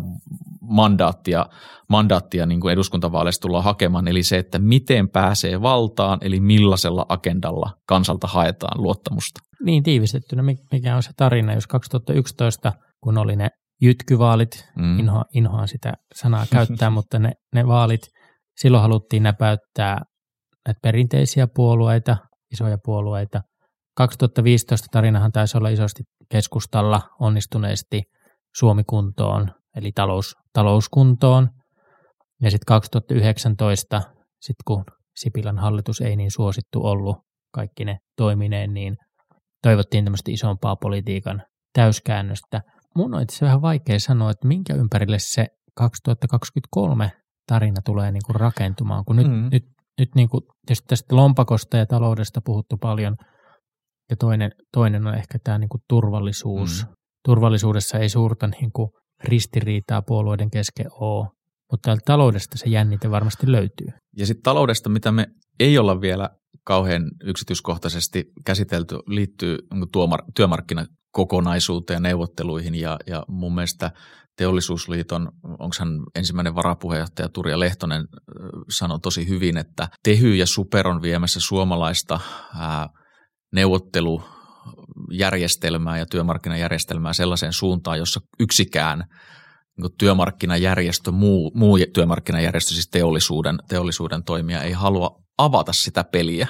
mandaattia, 0.61 1.45
mandaattia 1.89 2.45
niin 2.45 2.61
kuin 2.61 2.73
eduskuntavaaleista 2.73 3.41
tullaan 3.41 3.63
hakemaan, 3.63 4.07
eli 4.07 4.23
se, 4.23 4.37
että 4.37 4.59
miten 4.59 5.09
pääsee 5.09 5.61
valtaan, 5.61 6.19
eli 6.21 6.39
millaisella 6.39 7.05
agendalla 7.09 7.77
kansalta 7.87 8.27
haetaan 8.27 8.83
luottamusta. 8.83 9.39
Niin 9.63 9.83
tiivistettynä, 9.83 10.43
mikä 10.71 10.95
on 10.95 11.03
se 11.03 11.11
tarina, 11.17 11.53
jos 11.53 11.67
2011, 11.67 12.73
kun 13.03 13.17
oli 13.17 13.35
ne 13.35 13.49
jytkyvaalit, 13.81 14.69
mm. 14.75 14.99
inhoa, 14.99 15.23
inhoan 15.33 15.67
sitä 15.67 15.93
sanaa 16.15 16.45
käyttää, 16.51 16.89
mutta 16.99 17.19
ne, 17.19 17.31
ne 17.55 17.67
vaalit, 17.67 18.01
silloin 18.59 18.81
haluttiin 18.81 19.23
näpäyttää 19.23 20.01
näitä 20.67 20.79
perinteisiä 20.83 21.47
puolueita, 21.55 22.17
isoja 22.53 22.77
puolueita. 22.85 23.41
2015 24.07 24.87
tarinahan 24.91 25.31
taisi 25.31 25.57
olla 25.57 25.69
isosti 25.69 26.03
keskustalla 26.31 27.01
onnistuneesti 27.19 28.03
Suomi-kuntoon, 28.55 29.51
eli 29.75 29.91
talous, 29.91 30.35
talouskuntoon. 30.53 31.49
Ja 32.41 32.51
sitten 32.51 32.65
2019, 32.65 34.01
sit 34.41 34.55
kun 34.67 34.83
Sipilän 35.15 35.57
hallitus 35.57 36.01
ei 36.01 36.15
niin 36.15 36.31
suosittu 36.31 36.85
ollut 36.85 37.17
kaikki 37.53 37.85
ne 37.85 37.97
toimineen, 38.17 38.73
niin 38.73 38.97
toivottiin 39.63 40.03
tämmöistä 40.03 40.31
isompaa 40.31 40.75
politiikan 40.75 41.43
täyskäännöstä. 41.73 42.61
Mun 42.95 43.15
on 43.15 43.21
itse 43.21 43.45
vähän 43.45 43.61
vaikea 43.61 43.99
sanoa, 43.99 44.31
että 44.31 44.47
minkä 44.47 44.73
ympärille 44.73 45.19
se 45.19 45.47
2023 45.75 47.11
tarina 47.47 47.81
tulee 47.85 48.11
niin 48.11 48.23
kuin 48.25 48.35
rakentumaan, 48.35 49.05
kun 49.05 49.15
nyt, 49.15 49.27
mm. 49.27 49.49
nyt, 49.51 49.63
nyt 49.99 50.09
niin 50.15 50.29
kuin 50.29 50.41
tietysti 50.65 50.87
tästä 50.87 51.15
lompakosta 51.15 51.77
ja 51.77 51.85
taloudesta 51.85 52.41
puhuttu 52.45 52.77
paljon, 52.77 53.15
ja 54.11 54.15
toinen, 54.17 54.51
toinen 54.73 55.07
on 55.07 55.15
ehkä 55.15 55.39
tämä 55.43 55.57
niin 55.57 55.69
kuin 55.69 55.81
turvallisuus. 55.89 56.85
Mm. 56.87 56.93
Turvallisuudessa 57.25 57.97
ei 57.99 58.09
suurta 58.09 58.47
niin 58.47 58.71
kuin 58.71 58.89
ristiriitaa 59.23 60.01
puolueiden 60.01 60.51
kesken 60.51 60.85
ole, 60.91 61.27
mutta 61.71 61.87
täältä 61.87 62.01
taloudesta 62.05 62.57
se 62.57 62.69
jännite 62.69 63.11
varmasti 63.11 63.51
löytyy. 63.51 63.87
Ja 64.17 64.25
sitten 64.25 64.43
taloudesta, 64.43 64.89
mitä 64.89 65.11
me 65.11 65.27
ei 65.59 65.77
olla 65.77 66.01
vielä 66.01 66.29
kauhean 66.65 67.03
yksityiskohtaisesti 67.23 68.25
käsitelty, 68.45 68.95
liittyy 69.07 69.57
niin 69.73 70.17
työmarkkinakokonaisuuteen 70.35 71.95
ja 71.95 72.01
neuvotteluihin 72.01 72.75
ja, 72.75 72.97
ja 73.07 73.23
mun 73.27 73.55
mielestä 73.55 73.91
teollisuusliiton, 74.37 75.31
onko 75.43 75.75
hän 75.79 75.87
ensimmäinen 76.15 76.55
varapuheenjohtaja 76.55 77.29
Turja 77.29 77.59
Lehtonen 77.59 78.05
sanoi 78.69 78.99
tosi 78.99 79.27
hyvin, 79.27 79.57
että 79.57 79.87
Tehy 80.03 80.35
ja 80.35 80.47
Super 80.47 80.87
on 80.87 81.01
viemässä 81.01 81.39
suomalaista 81.39 82.19
ää, 82.59 82.89
neuvottelujärjestelmää 83.53 85.97
ja 85.97 86.05
työmarkkinajärjestelmää 86.05 87.13
sellaiseen 87.13 87.53
suuntaan, 87.53 87.97
jossa 87.97 88.21
yksikään 88.39 89.03
niin 89.77 89.91
työmarkkinajärjestö, 89.97 91.11
muu, 91.11 91.51
muu 91.55 91.77
työmarkkinajärjestö, 91.93 92.73
siis 92.73 92.89
teollisuuden, 92.89 93.59
teollisuuden 93.67 94.23
toimija 94.23 94.63
ei 94.63 94.71
halua 94.71 95.21
avata 95.37 95.73
sitä 95.73 96.03
peliä, 96.03 96.47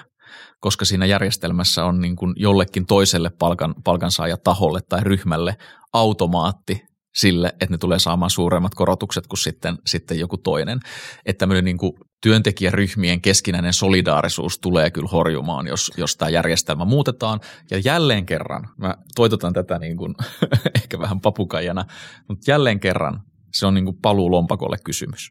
koska 0.59 0.85
siinä 0.85 1.05
järjestelmässä 1.05 1.85
on 1.85 2.01
niin 2.01 2.15
kuin 2.15 2.33
jollekin 2.37 2.85
toiselle 2.85 3.31
palkan, 3.39 3.75
palkansaajataholle 3.83 4.79
tai 4.89 4.99
ryhmälle 5.03 5.55
automaatti 5.93 6.81
sille, 7.15 7.47
että 7.47 7.67
ne 7.69 7.77
tulee 7.77 7.99
saamaan 7.99 8.29
suuremmat 8.29 8.75
korotukset 8.75 9.27
kuin 9.27 9.39
sitten, 9.39 9.77
sitten 9.85 10.19
joku 10.19 10.37
toinen. 10.37 10.79
Että 11.25 11.39
tämmöinen 11.39 11.65
niin 11.65 11.77
kuin 11.77 11.93
työntekijäryhmien 12.21 13.21
keskinäinen 13.21 13.73
solidaarisuus 13.73 14.59
tulee 14.59 14.91
kyllä 14.91 15.09
horjumaan, 15.11 15.67
jos, 15.67 15.91
jos 15.97 16.17
tämä 16.17 16.29
järjestelmä 16.29 16.85
muutetaan. 16.85 17.39
Ja 17.71 17.77
jälleen 17.77 18.25
kerran, 18.25 18.69
mä 18.77 18.95
toitotan 19.15 19.53
tätä 19.53 19.79
niin 19.79 19.97
kuin, 19.97 20.15
ehkä 20.75 20.99
vähän 20.99 21.21
papukajana, 21.21 21.85
mutta 22.27 22.51
jälleen 22.51 22.79
kerran 22.79 23.21
se 23.53 23.65
on 23.65 23.73
niin 23.73 23.85
kuin 23.85 23.97
paluu 24.01 24.31
lompakolle 24.31 24.77
kysymys. 24.83 25.29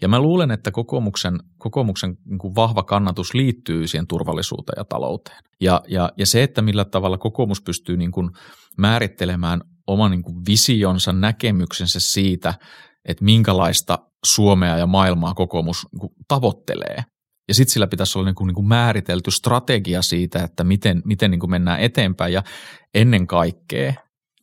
Ja 0.00 0.08
mä 0.08 0.20
luulen, 0.20 0.50
että 0.50 0.70
kokoomuksen, 0.70 1.38
kokoomuksen 1.58 2.16
niin 2.24 2.38
kuin 2.38 2.54
vahva 2.54 2.82
kannatus 2.82 3.34
liittyy 3.34 3.86
siihen 3.86 4.06
turvallisuuteen 4.06 4.80
ja 4.80 4.84
talouteen. 4.84 5.38
Ja, 5.60 5.82
ja, 5.88 6.12
ja 6.16 6.26
se, 6.26 6.42
että 6.42 6.62
millä 6.62 6.84
tavalla 6.84 7.18
kokoomus 7.18 7.62
pystyy 7.62 7.96
niin 7.96 8.12
kuin 8.12 8.30
määrittelemään 8.78 9.60
oman 9.86 10.10
niin 10.10 10.22
kuin 10.22 10.36
visionsa, 10.46 11.12
näkemyksensä 11.12 12.00
siitä, 12.00 12.54
että 13.04 13.24
minkälaista 13.24 13.98
Suomea 14.26 14.78
ja 14.78 14.86
maailmaa 14.86 15.34
kokoomus 15.34 15.86
niin 15.92 16.10
tavoittelee. 16.28 17.04
Ja 17.48 17.54
sitten 17.54 17.72
sillä 17.72 17.86
pitäisi 17.86 18.18
olla 18.18 18.28
niin 18.28 18.34
kuin, 18.34 18.46
niin 18.46 18.54
kuin 18.54 18.68
määritelty 18.68 19.30
strategia 19.30 20.02
siitä, 20.02 20.44
että 20.44 20.64
miten, 20.64 21.02
miten 21.04 21.30
niin 21.30 21.40
kuin 21.40 21.50
mennään 21.50 21.80
eteenpäin. 21.80 22.32
Ja 22.32 22.42
ennen 22.94 23.26
kaikkea 23.26 23.94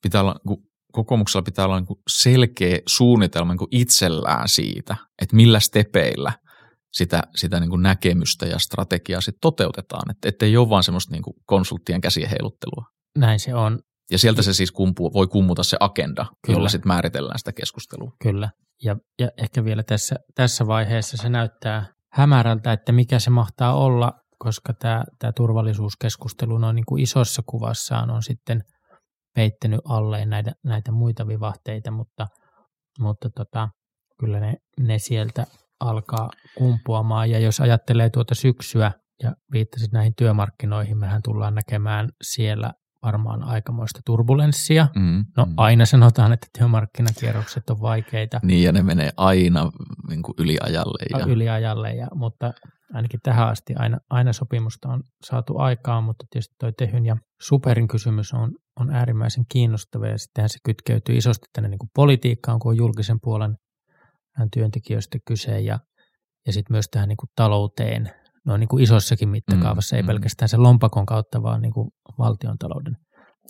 pitää 0.02 0.22
olla, 0.22 0.34
niin 0.34 0.48
kuin, 0.48 0.68
kokoomuksella 0.92 1.44
pitää 1.44 1.66
olla 1.66 1.80
niin 1.80 1.88
kuin 1.88 2.00
selkeä 2.10 2.80
suunnitelma 2.88 3.54
niin 3.54 3.58
kuin 3.58 3.68
itsellään 3.72 4.50
siitä, 4.50 4.96
että 5.22 5.36
millä 5.36 5.60
stepeillä 5.60 6.32
sitä, 6.94 7.24
sitä 7.36 7.60
niin 7.60 7.70
kuin 7.70 7.84
näkemystä 7.84 8.46
ja 8.46 8.60
strategiaa 8.60 9.22
sitten 9.22 9.42
toteutetaan. 9.42 10.16
Että 10.26 10.46
ei 10.46 10.58
ole 10.58 10.70
vaan 10.70 10.84
semmoista 10.84 11.12
niin 11.12 11.24
kuin 11.24 11.34
konsulttien 11.46 12.02
käsien 12.02 12.30
heiluttelua. 12.30 12.86
Näin 13.18 13.40
se 13.40 13.56
on. 13.56 13.80
Ja 14.12 14.20
sieltä 14.20 14.42
se 14.42 14.54
siis 14.54 14.72
kumpuu, 14.72 15.14
voi 15.14 15.28
kummuta 15.28 15.64
se 15.64 15.78
agenda, 15.80 16.26
Kyllä. 16.46 16.58
jolla 16.58 16.70
sitten 16.70 16.88
määritellään 16.88 17.40
sitä 17.40 17.54
keskustelua. 17.54 18.12
Kyllä. 18.24 18.50
Ja, 18.84 18.96
ja 19.20 19.30
ehkä 19.38 19.64
vielä 19.64 19.84
tässä, 19.84 20.16
tässä 20.36 20.68
vaiheessa 20.68 21.18
se 21.18 21.30
näyttää 21.30 21.86
hämärältä, 22.14 22.74
että 22.74 22.92
mikä 22.92 23.20
se 23.20 23.30
mahtaa 23.30 23.76
olla, 23.76 24.14
koska 24.40 24.74
tämä, 24.74 25.04
tämä 25.20 25.32
turvallisuuskeskustelu 25.32 26.58
noin 26.58 26.76
niin 26.76 26.86
kuin 26.86 27.04
isossa 27.04 27.42
kuvassaan 27.46 28.10
on 28.10 28.24
sitten 28.24 28.64
peittänyt 29.36 29.80
alleen 29.90 30.30
näitä, 30.30 30.52
näitä 30.64 30.92
muita 30.92 31.28
vivahteita, 31.28 31.92
mutta, 31.92 32.28
mutta 33.00 33.30
tota, 33.30 33.70
kyllä 34.20 34.40
ne, 34.40 34.54
ne 34.80 35.00
sieltä 35.00 35.46
alkaa 35.80 36.30
kumpuamaan. 36.58 37.32
Ja 37.32 37.40
jos 37.40 37.60
ajattelee 37.60 38.10
tuota 38.10 38.36
syksyä 38.36 38.92
ja 39.24 39.34
viittasit 39.52 39.92
näihin 39.92 40.14
työmarkkinoihin, 40.18 40.98
mehän 40.98 41.22
tullaan 41.24 41.56
näkemään 41.56 42.10
siellä 42.22 42.74
varmaan 43.08 43.44
aikamoista 43.44 44.00
turbulenssia. 44.06 44.88
Mm, 44.96 45.26
no 45.38 45.46
mm. 45.46 45.54
aina 45.58 45.86
sanotaan, 45.86 46.34
että 46.34 46.48
työmarkkinakierrokset 46.58 47.70
on 47.70 47.82
vaikeita. 47.82 48.40
Niin 48.44 48.64
ja 48.64 48.72
ne 48.72 48.84
menee 48.84 49.10
aina 49.18 49.72
niin 50.10 50.22
kuin 50.24 50.36
yliajalle. 50.38 51.20
Ja... 51.20 51.26
Yliajalle, 51.26 51.96
ja, 51.96 52.08
mutta 52.16 52.54
ainakin 52.94 53.20
tähän 53.24 53.48
asti 53.48 53.76
aina, 53.76 53.98
aina 54.10 54.34
sopimusta 54.34 54.90
on 54.90 55.04
saatu 55.26 55.58
aikaan, 55.58 56.04
mutta 56.04 56.26
tietysti 56.30 56.56
toi 56.60 56.74
Tehyn 56.78 57.06
ja 57.06 57.18
Superin 57.42 57.88
kysymys 57.88 58.34
on, 58.34 58.52
on 58.80 58.92
äärimmäisen 58.92 59.46
kiinnostava 59.50 60.08
ja 60.08 60.18
sittenhän 60.18 60.50
se 60.50 60.60
kytkeytyy 60.64 61.18
isosti 61.18 61.48
tänne 61.54 61.70
niin 61.70 61.80
kuin 61.80 61.90
politiikkaan, 61.96 62.60
kun 62.60 62.72
on 62.72 62.78
julkisen 62.78 63.20
puolen 63.22 63.58
työntekijöistä 64.54 65.18
kyse 65.26 65.60
ja, 65.60 65.80
ja 66.46 66.54
sitten 66.54 66.74
myös 66.74 66.86
tähän 66.92 67.10
niin 67.10 67.18
kuin 67.18 67.30
talouteen 67.36 68.12
noin 68.48 68.60
niin 68.60 68.68
kuin 68.68 68.84
isossakin 68.84 69.30
mittakaavassa, 69.30 69.96
mm, 69.96 69.98
ei 69.98 70.04
mm. 70.04 70.08
pelkästään 70.08 70.50
sen 70.50 70.64
lompakon 70.64 71.06
kautta, 71.06 71.44
vaan 71.44 71.62
niin 71.62 71.74
kuin 71.74 71.90
valtion 72.20 72.58
talouden, 72.58 72.98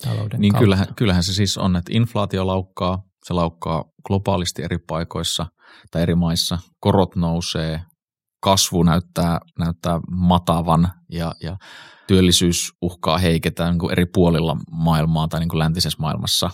talouden 0.03 0.39
niin 0.39 0.51
kautta. 0.51 0.63
Kyllähän, 0.63 0.87
kyllähän 0.95 1.23
se 1.23 1.33
siis 1.33 1.57
on, 1.57 1.75
että 1.75 1.91
inflaatio 1.93 2.47
laukkaa, 2.47 3.01
se 3.25 3.33
laukkaa 3.33 3.83
globaalisti 4.07 4.63
eri 4.63 4.77
paikoissa 4.77 5.45
tai 5.91 6.01
eri 6.01 6.15
maissa, 6.15 6.57
korot 6.79 7.15
nousee, 7.15 7.81
kasvu 8.43 8.83
näyttää, 8.83 9.39
näyttää 9.59 9.99
matavan 10.11 10.89
ja, 11.11 11.31
ja 11.43 11.57
työllisyys 12.07 12.71
uhkaa 12.81 13.17
heiketä 13.17 13.69
niin 13.69 13.79
kuin 13.79 13.91
eri 13.91 14.05
puolilla 14.05 14.57
maailmaa 14.71 15.27
tai 15.27 15.39
niin 15.39 15.49
kuin 15.49 15.59
läntisessä 15.59 15.97
maailmassa 15.99 16.49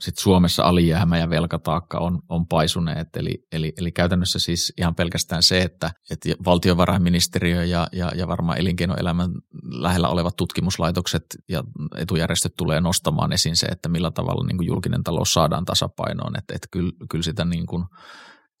sitten 0.00 0.22
Suomessa 0.22 0.62
alijäämä 0.62 1.18
ja 1.18 1.30
velkataakka 1.30 1.98
on, 1.98 2.18
on 2.28 2.46
paisuneet. 2.46 3.16
Eli, 3.16 3.46
eli, 3.52 3.72
eli 3.78 3.92
käytännössä 3.92 4.38
siis 4.38 4.72
ihan 4.78 4.94
pelkästään 4.94 5.42
se, 5.42 5.62
että, 5.62 5.90
että 6.10 6.28
valtiovarainministeriö 6.44 7.64
ja, 7.64 7.88
ja, 7.92 8.12
ja 8.14 8.28
varmaan 8.28 8.58
elinkeinoelämän 8.58 9.30
lähellä 9.64 10.08
olevat 10.08 10.36
tutkimuslaitokset 10.36 11.24
ja 11.48 11.64
etujärjestöt 11.96 12.52
tulee 12.56 12.80
nostamaan 12.80 13.32
esiin 13.32 13.56
se, 13.56 13.66
että 13.66 13.88
millä 13.88 14.10
tavalla 14.10 14.46
niin 14.46 14.56
kuin 14.56 14.66
julkinen 14.66 15.02
talous 15.02 15.32
saadaan 15.32 15.64
tasapainoon. 15.64 16.38
Että, 16.38 16.54
että 16.54 16.68
kyllä, 16.70 16.92
kyllä 17.10 17.22
sitä, 17.22 17.44
niin 17.44 17.66
kuin, 17.66 17.84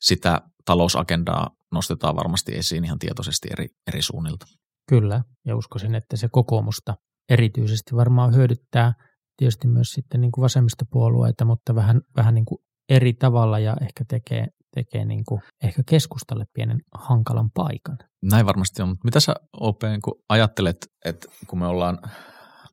sitä 0.00 0.40
talousagendaa 0.64 1.50
nostetaan 1.72 2.16
varmasti 2.16 2.56
esiin 2.56 2.84
ihan 2.84 2.98
tietoisesti 2.98 3.48
eri, 3.52 3.68
eri 3.86 4.02
suunnilta. 4.02 4.46
Kyllä, 4.88 5.22
ja 5.46 5.56
uskoisin, 5.56 5.94
että 5.94 6.16
se 6.16 6.28
kokoomusta 6.32 6.94
erityisesti 7.28 7.96
varmaan 7.96 8.34
hyödyttää– 8.34 8.92
tietysti 9.38 9.68
myös 9.68 9.88
sitten 9.88 10.20
niin 10.20 10.32
kuin 10.32 10.42
vasemmistopuolueita, 10.42 11.44
mutta 11.44 11.74
vähän, 11.74 12.00
vähän 12.16 12.34
niin 12.34 12.44
kuin 12.44 12.58
eri 12.88 13.12
tavalla 13.12 13.58
ja 13.58 13.76
ehkä 13.82 14.04
tekee, 14.08 14.46
tekee 14.74 15.04
niin 15.04 15.24
kuin 15.28 15.40
ehkä 15.62 15.82
keskustalle 15.86 16.44
pienen 16.52 16.78
hankalan 16.94 17.50
paikan. 17.54 17.98
Näin 18.22 18.46
varmasti 18.46 18.82
on, 18.82 18.88
mutta 18.88 19.04
mitä 19.04 19.20
sä 19.20 19.34
OP, 19.60 19.80
kun 20.04 20.22
ajattelet, 20.28 20.76
että 21.04 21.28
kun 21.46 21.58
me 21.58 21.66
ollaan 21.66 21.98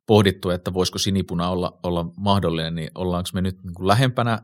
pohdittu, 0.06 0.50
että 0.50 0.74
voisiko 0.74 0.98
sinipuna 0.98 1.50
olla, 1.50 1.78
olla 1.82 2.04
mahdollinen, 2.16 2.74
niin 2.74 2.90
ollaanko 2.94 3.30
me 3.34 3.40
nyt 3.40 3.56
niin 3.62 3.74
kuin 3.74 3.86
lähempänä 3.86 4.38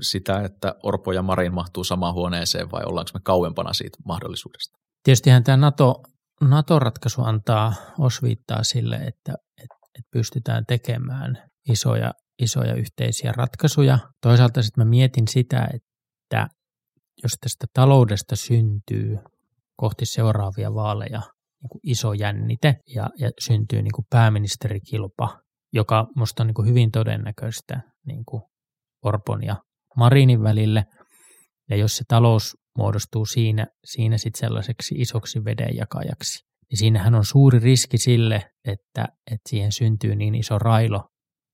sitä, 0.00 0.40
että 0.40 0.74
Orpo 0.82 1.12
ja 1.12 1.22
Marin 1.22 1.54
mahtuu 1.54 1.84
samaan 1.84 2.14
huoneeseen 2.14 2.70
vai 2.70 2.82
ollaanko 2.86 3.10
me 3.14 3.20
kauempana 3.24 3.72
siitä 3.72 3.98
mahdollisuudesta? 4.04 4.78
Tietystihän 5.02 5.44
tämä 5.44 5.56
NATO, 5.56 6.02
NATO-ratkaisu 6.40 7.22
antaa 7.22 7.72
osviittaa 7.98 8.62
sille, 8.62 8.96
että, 8.96 9.34
että, 9.62 9.76
että 9.98 10.08
pystytään 10.12 10.64
tekemään 10.66 11.51
isoja, 11.68 12.12
isoja 12.42 12.74
yhteisiä 12.74 13.32
ratkaisuja. 13.32 13.98
Toisaalta 14.22 14.62
sitten 14.62 14.84
mä 14.84 14.90
mietin 14.90 15.28
sitä, 15.28 15.68
että 15.74 16.48
jos 17.22 17.32
tästä 17.40 17.66
taloudesta 17.74 18.36
syntyy 18.36 19.18
kohti 19.76 20.06
seuraavia 20.06 20.74
vaaleja 20.74 21.20
niin 21.62 21.68
kuin 21.70 21.80
iso 21.82 22.12
jännite 22.12 22.74
ja, 22.94 23.10
ja 23.18 23.30
syntyy 23.40 23.82
niin 23.82 23.92
kuin 23.94 24.06
pääministerikilpa, 24.10 25.40
joka 25.72 26.06
minusta 26.16 26.42
on 26.42 26.46
niin 26.46 26.54
kuin 26.54 26.68
hyvin 26.68 26.90
todennäköistä 26.90 27.80
niin 28.06 28.24
kuin 28.24 28.42
Orpon 29.04 29.44
ja 29.44 29.56
Marinin 29.96 30.42
välille. 30.42 30.84
Ja 31.70 31.76
jos 31.76 31.96
se 31.96 32.04
talous 32.08 32.56
muodostuu 32.78 33.26
siinä, 33.26 33.66
siinä 33.84 34.18
sitten 34.18 34.40
sellaiseksi 34.40 34.94
isoksi 34.94 35.44
vedenjakajaksi, 35.44 36.44
niin 36.70 36.78
siinähän 36.78 37.14
on 37.14 37.24
suuri 37.24 37.58
riski 37.58 37.98
sille, 37.98 38.42
että, 38.64 39.08
että 39.30 39.48
siihen 39.48 39.72
syntyy 39.72 40.16
niin 40.16 40.34
iso 40.34 40.58
railo 40.58 41.08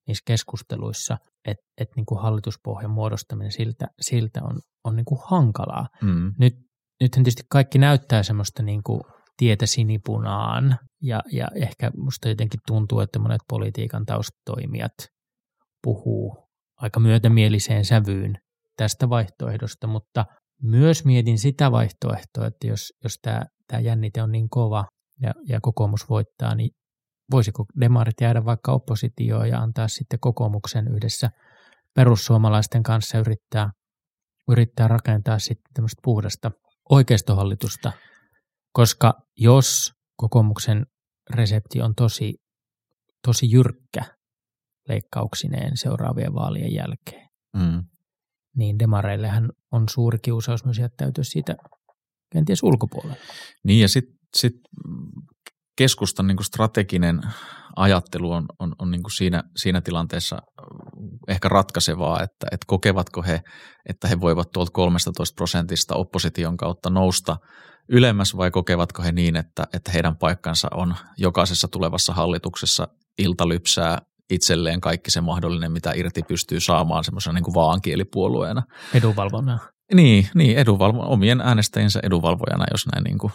niissä 0.09 0.23
keskusteluissa, 0.27 1.17
että, 1.45 1.65
että 1.81 1.93
niin 1.97 2.07
kuin 2.07 2.21
hallituspohjan 2.21 2.91
muodostaminen 2.91 3.53
siltä, 3.53 3.87
siltä 4.01 4.41
on, 4.43 4.59
on 4.85 4.97
niin 4.97 5.05
kuin 5.05 5.21
hankalaa. 5.25 5.87
Mm. 6.03 6.35
Nyt, 6.39 6.55
nythän 7.01 7.25
tietysti 7.25 7.43
kaikki 7.51 7.79
näyttää 7.79 8.23
semmoista 8.23 8.63
niin 8.63 8.83
kuin 8.83 9.01
tietä 9.37 9.67
sinipunaan 9.67 10.79
ja, 11.03 11.23
ja 11.33 11.49
ehkä 11.55 11.91
musta 11.97 12.29
jotenkin 12.29 12.61
tuntuu, 12.67 13.01
että 13.01 13.19
monet 13.19 13.41
politiikan 13.49 14.07
taustatoimijat 14.07 14.93
puhuu 15.83 16.49
aika 16.77 17.01
myötämieliseen 17.01 17.85
sävyyn 17.85 18.39
tästä 18.77 19.09
vaihtoehdosta, 19.09 19.87
mutta 19.87 20.25
myös 20.63 21.05
mietin 21.05 21.39
sitä 21.39 21.73
vaihtoehtoa, 21.73 22.47
että 22.47 22.67
jos, 22.67 22.93
jos 23.05 23.15
tämä, 23.23 23.43
tämä 23.67 23.81
jännite 23.81 24.23
on 24.23 24.33
niin 24.33 24.49
kova 24.51 24.85
ja, 25.23 25.35
ja 25.49 25.59
kokoomus 25.63 26.09
voittaa, 26.11 26.55
niin 26.55 26.71
voisiko 27.31 27.65
demarit 27.81 28.21
jäädä 28.21 28.45
vaikka 28.45 28.73
oppositioon 28.73 29.49
ja 29.49 29.59
antaa 29.59 29.89
sitten 29.89 30.21
kokoomuksen 30.21 30.89
yhdessä 30.89 31.31
perussuomalaisten 31.95 32.83
kanssa 32.83 33.19
yrittää, 33.19 33.71
yrittää 34.49 34.89
rakentaa 34.89 35.39
sitten 35.39 35.73
tämmöistä 35.75 36.01
puhdasta 36.05 36.51
oikeistohallitusta, 36.91 37.93
koska 38.73 39.15
jos 39.37 39.93
kokoomuksen 40.17 40.87
resepti 41.31 41.83
on 41.83 41.95
tosi, 41.95 42.35
tosi 43.27 43.51
jyrkkä 43.51 44.03
leikkauksineen 44.89 45.77
seuraavien 45.77 46.35
vaalien 46.35 46.75
jälkeen, 46.75 47.29
Mm. 47.57 47.85
niin 48.57 48.79
demareillehän 48.79 49.51
on 49.73 49.85
suuri 49.91 50.19
kiusaus 50.23 50.65
myös 50.65 50.79
jättäytyä 50.79 51.25
siitä 51.25 51.57
kenties 52.33 52.63
ulkopuolelle. 52.63 53.17
Niin 53.65 53.81
ja 53.81 53.89
sitten 53.89 54.19
sit 54.37 54.55
keskustan 55.79 56.27
niin 56.27 56.45
strateginen 56.45 57.21
ajattelu 57.77 58.33
on, 58.33 58.47
on, 58.59 58.75
on 58.79 58.91
niin 58.91 59.03
siinä, 59.17 59.43
siinä 59.57 59.81
tilanteessa 59.81 60.39
ehkä 61.29 61.49
ratkaisevaa, 61.49 62.23
että, 62.23 62.47
että 62.53 62.65
kokevatko 62.67 63.23
he, 63.23 63.43
että 63.89 64.09
he 64.09 64.21
voivat 64.21 64.51
tuolta 64.53 64.73
13 64.73 65.35
prosentista 65.35 65.95
opposition 65.95 66.57
kautta 66.57 66.91
nousta 66.91 67.37
ylemmäs 67.89 68.37
vai 68.37 68.51
kokevatko 68.51 69.03
he 69.03 69.13
niin, 69.13 69.37
että, 69.37 69.67
että 69.73 69.91
heidän 69.93 70.17
paikkansa 70.17 70.69
on 70.75 70.95
jokaisessa 71.17 71.69
tulevassa 71.69 72.13
hallituksessa 72.13 72.89
iltalypsää 73.19 73.99
itselleen 74.31 74.81
kaikki 74.81 75.11
se 75.11 75.21
mahdollinen, 75.21 75.73
mitä 75.73 75.93
irti 75.97 76.23
pystyy 76.23 76.61
saamaan 76.61 77.05
semmoisena 77.05 77.35
niin 77.35 77.45
kuin 77.45 77.55
vaankielipuolueena. 77.55 78.63
Edunvalvonnan. 78.95 79.61
Niin, 79.95 80.29
niin 80.35 80.59
edunvalvo, 80.59 81.03
omien 81.07 81.41
äänestäjiensä 81.41 82.01
edunvalvojana, 82.03 82.65
jos 82.71 82.87
näin 82.87 83.05
niin 83.05 83.19
kuin, 83.19 83.33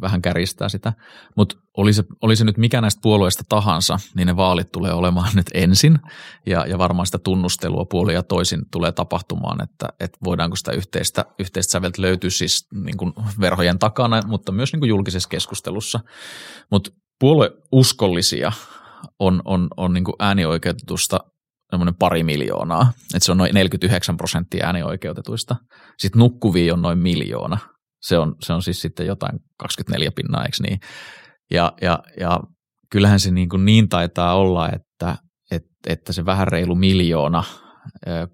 vähän 0.00 0.22
käristää 0.22 0.68
sitä. 0.68 0.92
Mutta 1.36 1.56
oli 1.76 1.92
se, 1.92 2.04
oli 2.22 2.36
se 2.36 2.44
nyt 2.44 2.56
mikä 2.56 2.80
näistä 2.80 3.00
puolueista 3.02 3.44
tahansa, 3.48 3.98
niin 4.14 4.26
ne 4.26 4.36
vaalit 4.36 4.72
tulee 4.72 4.92
olemaan 4.92 5.30
nyt 5.34 5.46
ensin 5.54 5.98
ja, 6.46 6.66
ja 6.66 6.78
varmaan 6.78 7.06
sitä 7.06 7.18
tunnustelua 7.18 7.84
puoli 7.84 8.14
ja 8.14 8.22
toisin 8.22 8.62
tulee 8.70 8.92
tapahtumaan, 8.92 9.62
että, 9.62 9.88
että 10.00 10.18
voidaanko 10.24 10.56
sitä 10.56 10.72
yhteistä, 10.72 11.24
yhteistä 11.38 11.70
säveltä 11.70 12.02
löytyä 12.02 12.30
siis 12.30 12.66
niin 12.84 12.96
kuin 12.96 13.12
verhojen 13.40 13.78
takana, 13.78 14.22
mutta 14.26 14.52
myös 14.52 14.72
niin 14.72 14.80
kuin 14.80 14.88
julkisessa 14.88 15.28
keskustelussa. 15.28 16.00
Mutta 16.70 16.90
puolueuskollisia 17.18 18.52
on, 19.18 19.42
on, 19.44 19.68
on 19.76 19.92
niin 19.92 20.04
kuin 20.04 20.16
äänioikeutetusta 20.18 21.20
semmoinen 21.70 21.94
pari 21.94 22.22
miljoonaa, 22.22 22.92
että 23.14 23.24
se 23.24 23.32
on 23.32 23.38
noin 23.38 23.54
49 23.54 24.16
prosenttia 24.16 24.66
äänioikeutetuista. 24.66 25.56
Sitten 25.98 26.20
nukkuvia 26.20 26.74
on 26.74 26.82
noin 26.82 26.98
miljoona. 26.98 27.58
Se 28.02 28.18
on, 28.18 28.34
se 28.40 28.52
on 28.52 28.62
siis 28.62 28.80
sitten 28.80 29.06
jotain 29.06 29.38
24 29.58 30.10
pinnaa, 30.10 30.44
eikö 30.44 30.56
niin? 30.62 30.80
Ja, 31.50 31.72
ja, 31.82 31.98
ja 32.20 32.40
kyllähän 32.90 33.20
se 33.20 33.30
niin, 33.30 33.48
kuin 33.48 33.64
niin 33.64 33.88
taitaa 33.88 34.34
olla, 34.34 34.68
että, 34.68 35.16
että, 35.50 35.70
että 35.86 36.12
se 36.12 36.24
vähän 36.24 36.48
reilu 36.48 36.74
miljoona, 36.74 37.44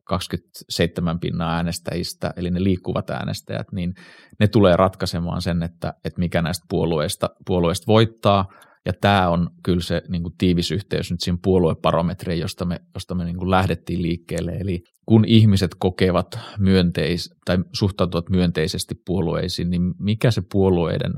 27 0.04 1.20
pinnaa 1.20 1.54
äänestäjistä, 1.56 2.32
eli 2.36 2.50
ne 2.50 2.62
liikkuvat 2.62 3.10
äänestäjät, 3.10 3.66
niin 3.72 3.94
ne 4.40 4.48
tulee 4.48 4.76
ratkaisemaan 4.76 5.42
sen, 5.42 5.62
että, 5.62 5.94
että 6.04 6.20
mikä 6.20 6.42
näistä 6.42 6.66
puolueista, 6.68 7.30
puolueista 7.46 7.86
voittaa– 7.86 8.46
ja 8.86 8.92
tämä 9.00 9.28
on 9.28 9.50
kyllä 9.62 9.80
se 9.80 10.02
niin 10.08 10.22
kuin 10.22 10.34
tiivis 10.38 10.70
yhteys 10.70 11.10
nyt 11.10 11.20
siinä 11.20 11.38
puolueparometriin, 11.42 12.40
josta 12.40 12.64
me, 12.64 12.80
josta 12.94 13.14
me 13.14 13.24
niin 13.24 13.38
kuin 13.38 13.50
lähdettiin 13.50 14.02
liikkeelle. 14.02 14.52
Eli 14.52 14.80
kun 15.06 15.24
ihmiset 15.26 15.70
kokevat 15.78 16.38
myönteis, 16.58 17.30
tai 17.44 17.58
suhtautuvat 17.72 18.30
myönteisesti 18.30 18.94
puolueisiin, 19.06 19.70
niin 19.70 19.82
mikä 19.98 20.30
se 20.30 20.42
puolueiden 20.52 21.12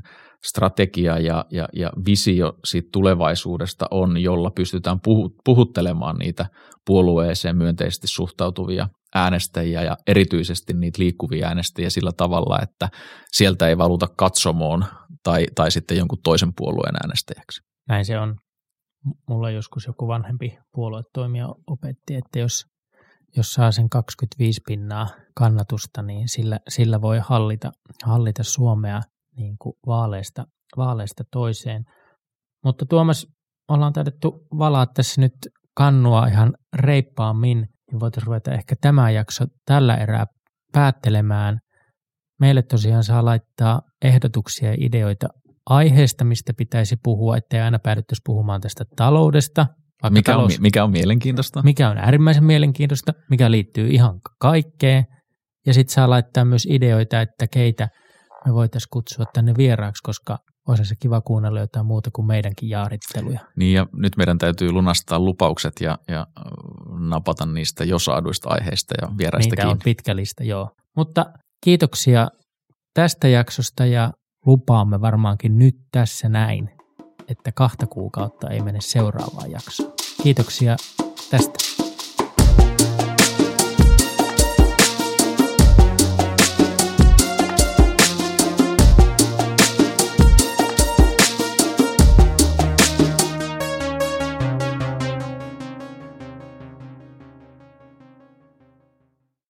strategia 0.45 1.19
ja, 1.19 1.45
ja, 1.51 1.69
ja 1.73 1.91
visio 2.07 2.53
siitä 2.65 2.89
tulevaisuudesta 2.93 3.87
on, 3.91 4.19
jolla 4.19 4.51
pystytään 4.51 4.99
puhu, 5.05 5.35
puhuttelemaan 5.45 6.17
niitä 6.17 6.47
puolueeseen 6.87 7.57
myönteisesti 7.57 8.07
suhtautuvia 8.07 8.89
äänestäjiä 9.15 9.83
ja 9.83 9.97
erityisesti 10.07 10.73
niitä 10.73 11.03
liikkuvia 11.03 11.47
äänestäjiä 11.47 11.91
sillä 11.91 12.13
tavalla, 12.17 12.59
että 12.63 12.89
sieltä 13.33 13.69
ei 13.69 13.79
valuta 13.79 14.07
katsomoon 14.17 14.85
tai, 15.27 15.47
tai 15.55 15.71
sitten 15.71 15.97
jonkun 15.97 16.19
toisen 16.25 16.53
puolueen 16.57 16.97
äänestäjäksi. 17.03 17.61
Näin 17.89 18.05
se 18.05 18.19
on. 18.19 18.37
Mulla 19.29 19.51
joskus 19.51 19.87
joku 19.87 20.09
vanhempi 20.09 20.59
puoluetoimija 20.73 21.49
opetti, 21.67 22.15
että 22.15 22.39
jos, 22.39 22.65
jos 23.37 23.53
saa 23.53 23.73
sen 23.73 23.89
25 23.89 24.61
pinnaa 24.67 25.09
kannatusta, 25.35 26.03
niin 26.03 26.29
sillä, 26.29 26.59
sillä 26.69 27.01
voi 27.01 27.19
hallita, 27.23 27.73
hallita 28.05 28.43
Suomea 28.43 29.01
niin 29.37 29.57
kuin 29.59 29.75
vaaleista, 29.87 30.45
vaaleista 30.77 31.25
toiseen. 31.33 31.85
Mutta 32.65 32.87
Tuomas, 32.87 33.27
ollaan 33.69 33.93
taidettu 33.93 34.47
valaa 34.59 34.87
tässä 34.87 35.21
nyt 35.21 35.35
kannua 35.77 36.27
ihan 36.27 36.55
reippaammin, 36.75 37.59
niin 37.59 38.01
voitaisiin 38.01 38.27
ruveta 38.27 38.53
ehkä 38.53 38.75
tämä 38.81 39.11
jakso 39.11 39.45
tällä 39.65 39.97
erää 39.97 40.27
päättelemään. 40.73 41.59
Meille 42.41 42.63
tosiaan 42.63 43.05
saa 43.05 43.25
laittaa 43.25 43.83
ehdotuksia 44.05 44.69
ja 44.69 44.77
ideoita 44.81 45.27
aiheesta, 45.71 46.25
mistä 46.25 46.53
pitäisi 46.57 46.97
puhua, 47.03 47.37
ettei 47.37 47.61
aina 47.61 47.79
päädyttäisi 47.79 48.23
puhumaan 48.25 48.61
tästä 48.61 48.85
taloudesta. 48.97 49.67
Mikä, 50.11 50.33
talous, 50.33 50.55
on, 50.55 50.63
mikä 50.63 50.85
on 50.85 50.91
mielenkiintoista? 50.91 51.63
Mikä 51.63 51.91
on 51.91 51.99
äärimmäisen 51.99 52.45
mielenkiintoista, 52.45 53.13
mikä 53.31 53.51
liittyy 53.51 53.89
ihan 53.89 54.21
kaikkeen. 54.41 55.05
Ja 55.67 55.75
sitten 55.75 55.95
saa 55.95 56.11
laittaa 56.11 56.45
myös 56.45 56.67
ideoita, 56.71 57.21
että 57.21 57.47
keitä 57.47 57.89
me 58.47 58.55
voitaisiin 58.55 58.89
kutsua 58.93 59.25
tänne 59.33 59.55
vieraaksi, 59.57 60.03
koska 60.03 60.39
olisi 60.69 60.85
se 60.85 60.95
kiva 61.01 61.21
kuunnella 61.21 61.61
jotain 61.61 61.87
muuta 61.87 62.11
kuin 62.13 62.27
meidänkin 62.27 62.69
jaaritteluja. 62.69 63.41
Niin 63.57 63.73
ja 63.73 63.87
nyt 63.93 64.17
meidän 64.17 64.39
täytyy 64.39 64.73
lunastaa 64.73 65.19
lupaukset 65.19 65.73
ja, 65.81 65.99
ja 66.09 66.27
napata 67.09 67.47
niistä 67.47 67.85
jo 67.85 67.99
saaduista 67.99 68.49
aiheista 68.49 68.95
ja 69.03 69.09
vieraista 69.19 69.55
Niitä 69.57 69.69
on 69.69 69.79
pitkä 69.85 70.17
lista, 70.17 70.45
joo. 70.45 70.71
Mutta 70.97 71.27
kiitoksia 71.65 72.29
tästä 72.97 73.29
jaksosta 73.29 73.87
ja 73.87 74.13
lupaamme 74.47 75.01
varmaankin 75.01 75.59
nyt 75.59 75.77
tässä 75.93 76.29
näin, 76.29 76.71
että 77.29 77.53
kahta 77.53 77.87
kuukautta 77.87 78.51
ei 78.51 78.61
mene 78.61 78.81
seuraavaan 78.81 79.51
jaksoon. 79.51 79.93
Kiitoksia 80.23 80.77
tästä. 81.31 81.66